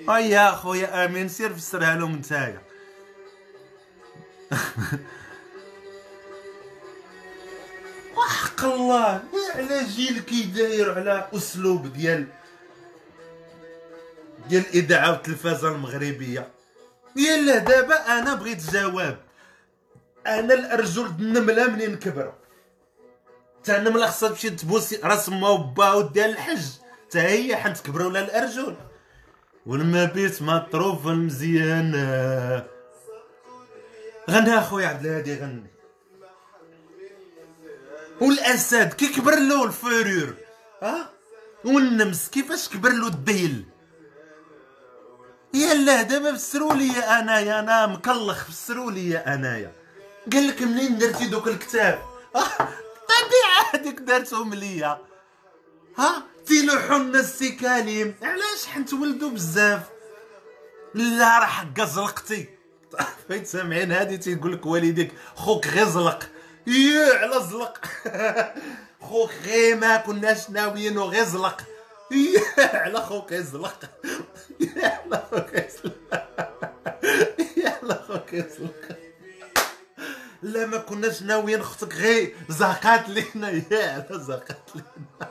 هيا 0.10 0.20
يا 0.20 0.52
خويا 0.52 1.06
آمين. 1.06 1.28
سير 1.30 1.54
فسرها 1.54 1.95
لهم 1.95 2.16
نتايا 2.16 2.62
وحق 8.18 8.64
الله 8.66 9.24
على 9.56 9.86
جيل 9.86 10.20
كي 10.20 10.43
داير 10.43 10.99
على 10.99 11.30
أسلوب 11.36 11.93
ديال 11.93 12.28
ديال 14.52 14.66
الإذاعة 14.66 15.12
والتلفازة 15.12 15.72
المغربية. 15.72 16.52
يلا 17.16 17.58
دابا 17.58 18.20
أنا 18.20 18.34
بغيت 18.34 18.72
جواب. 18.72 19.18
أنا 20.28 20.54
الأرجل 20.54 21.06
النملة 21.06 21.68
منين 21.68 21.95
كبروا 21.95 22.34
تا 23.64 23.78
النملة 23.78 24.08
خصها 24.08 24.30
تمشي 24.30 24.49
تبوسي 24.49 24.99
رأس 25.04 25.30
ما 25.30 25.49
وبا 25.49 25.93
وديها 25.93 26.26
الحج 26.26 26.66
تا 27.10 27.22
هي 27.28 27.56
حنت 27.56 27.78
كبروا 27.80 28.12
لها 28.12 28.22
الأرجل؟ 28.22 28.76
والمبيت 29.66 30.41
مطروف 30.41 31.08
مزيان 31.08 31.95
غني 34.30 34.58
أخويا 34.58 34.88
عبد 34.88 35.06
الهادي 35.06 35.36
غني. 35.36 35.72
والأسد 38.22 38.93
كي 38.93 39.08
كبر 39.08 39.36
له 39.36 39.64
الفرور 39.64 40.36
ها؟ 40.82 41.10
والنمس 41.66 42.30
كيفاش 42.30 42.70
كبر 42.70 42.89
له 42.89 43.08
الذيل 43.08 43.66
يلا 45.54 46.02
دابا 46.02 46.36
فسروا 46.36 46.74
لي 46.74 46.99
أنايا 46.99 47.60
أنا 47.60 47.88
مكلخ 47.88 48.45
فسروا 48.45 48.91
لي 48.91 49.18
أنايا. 49.18 49.72
قال 50.34 50.47
لك 50.47 50.62
منين 50.62 50.97
درتي 50.97 51.28
دوك 51.28 51.47
الكتاب؟ 51.47 52.02
طبيعة 52.34 53.74
هذيك 53.74 53.99
دارتهم 53.99 54.54
ليا. 54.54 54.97
ها 55.97 56.24
تيلوحوا 56.45 56.97
السكاليم 56.97 58.16
علاش 58.22 58.66
حنت 58.68 58.93
ولدوا 58.93 59.30
بزاف؟ 59.30 59.82
لا 60.93 61.39
راه 61.39 61.45
حقا 61.45 61.86
زلقتي 61.86 62.49
فايت 63.30 63.47
سامعين 63.47 63.91
هادي 63.91 64.18
تيقول 64.18 64.54
لك 64.54 64.66
والديك 64.66 65.12
خوك 65.36 65.68
غير 65.68 65.86
زلق. 65.88 66.30
يا 66.68 67.18
على 67.18 67.45
زلق. 67.52 67.86
خوك 69.10 69.32
غير 69.45 69.76
ما 69.78 69.97
كناش 69.97 70.49
ناويينو 70.49 71.04
غير 71.04 71.24
زلق. 71.24 71.62
على 72.57 73.01
خوك 73.01 73.32
يزلق. 73.32 73.89
على 74.76 75.24
خوك 75.32 75.53
يزلق. 75.53 76.28
على 77.57 78.03
خوك 78.07 78.34
يزلق. 78.34 78.97
لا 80.41 80.66
ما 80.66 80.78
كناش 80.78 81.22
ناويين 81.22 81.59
أختك 81.59 81.93
غير 81.95 82.36
زقات 82.49 83.09
لينا. 83.09 83.49
يا 83.49 84.05
على 84.09 84.20
زقات 84.20 84.70
لينا. 84.76 85.22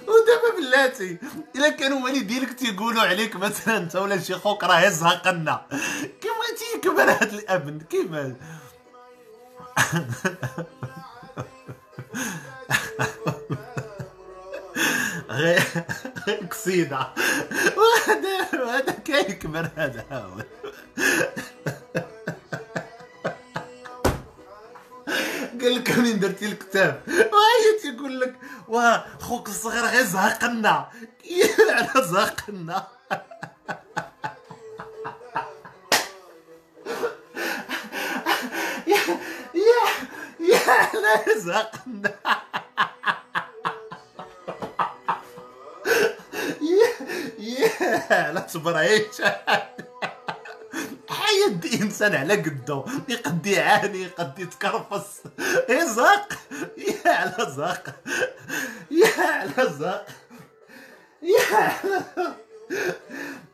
ودابا 0.00 0.56
بلاتي 0.58 1.18
إلا 1.56 1.68
كانوا 1.68 2.04
والدينك 2.04 2.52
تيقولوا 2.52 3.02
عليك 3.02 3.36
مثلا 3.36 3.76
أنت 3.76 3.96
ولا 3.96 4.20
شي 4.20 4.34
خوك 4.34 4.64
راه 4.64 4.88
زهقنا 4.88 5.66
كيف 6.20 6.32
تيكبر 6.58 7.10
هاد 7.10 7.34
الأبن 7.34 7.80
كيف 7.80 8.10
غير 15.40 16.46
قصيدة. 16.50 17.14
وهذا 17.76 18.62
وهذا 18.64 18.92
كيكبر 18.92 19.70
هذا 19.76 20.04
هاول 20.10 20.44
قال 25.60 25.74
لك 25.74 25.98
منين 25.98 26.20
درتي 26.20 26.46
الكتاب؟ 26.46 27.02
وهي 27.08 27.78
تيقول 27.82 28.20
لك؟ 28.20 28.34
واه 28.68 29.04
خوك 29.20 29.48
الصغير 29.48 29.84
غير 29.84 30.04
زهقنا. 30.04 30.88
على 31.70 32.06
زهقنا؟ 32.06 32.88
يا 38.86 39.00
يا 39.54 39.82
يا 40.40 40.58
على 40.70 41.40
زهقنا. 41.40 42.39
لا 48.32 48.40
تبرعيش. 48.40 49.22
حيد 51.10 51.82
إنسان 51.82 52.14
على 52.14 52.34
قدو. 52.34 52.84
يقد 53.08 53.46
يعاني 53.46 54.02
يقد 54.02 54.38
يتكرفس 54.38 55.20
يزق 55.68 56.38
يا 56.78 57.10
على 57.12 57.52
زق. 57.56 57.94
يا 58.90 59.22
على 59.22 59.72
زق. 59.78 60.06
يا 61.22 61.56
على 61.56 62.04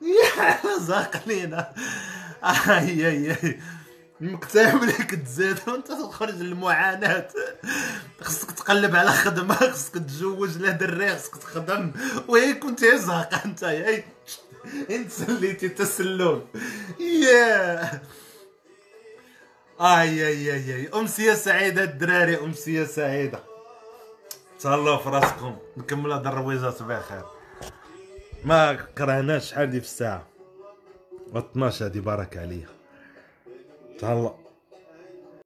يا 0.03 0.43
على 0.43 0.81
زق 0.81 1.27
لينا. 1.27 1.75
آي 2.45 3.09
آي 3.09 3.31
آي. 3.31 3.61
المكتئب 4.21 4.85
لك 4.85 5.15
تزاد 5.15 5.59
وأنت 5.67 5.87
تخرج 5.89 6.35
للمعاناة. 6.35 7.29
خصك 8.21 8.51
تقلب 8.51 8.97
على 8.97 9.11
خدمة 9.11 9.55
خصك 9.55 9.95
تتزوج 9.95 10.59
له 10.59 10.71
دري 10.71 11.17
خصك 11.17 11.37
تخدم. 11.37 11.93
وهي 12.29 12.55
كنت 12.55 12.83
يزهق 12.83 13.43
أنت؟ 13.45 13.63
يا 13.63 14.05
انت 14.91 15.11
سليتي 15.11 15.69
تسلم 15.69 16.43
يا 17.01 17.83
آي 19.81 20.27
آي 20.27 20.53
آي 20.53 20.75
آي. 20.75 20.89
امسيه 20.95 21.35
سعيدة 21.35 21.85
الدراري 21.85 22.39
امسيه 22.39 22.85
سعيدة. 22.85 23.41
تهلاو 24.61 24.99
في 24.99 25.09
راسكم 25.09 25.57
نكمل 25.77 26.13
هاد 26.13 26.27
الرويزات 26.27 26.83
بخير 26.83 27.25
ما 28.45 28.75
كرهناش 28.99 29.51
شحال 29.51 29.71
دي 29.71 29.81
في 29.81 29.87
الساعة. 29.87 30.27
و 31.33 31.39
12 31.39 31.85
هادي 31.85 32.01
بارك 32.01 32.37
عليا. 32.37 32.67
تهلا 33.99 34.35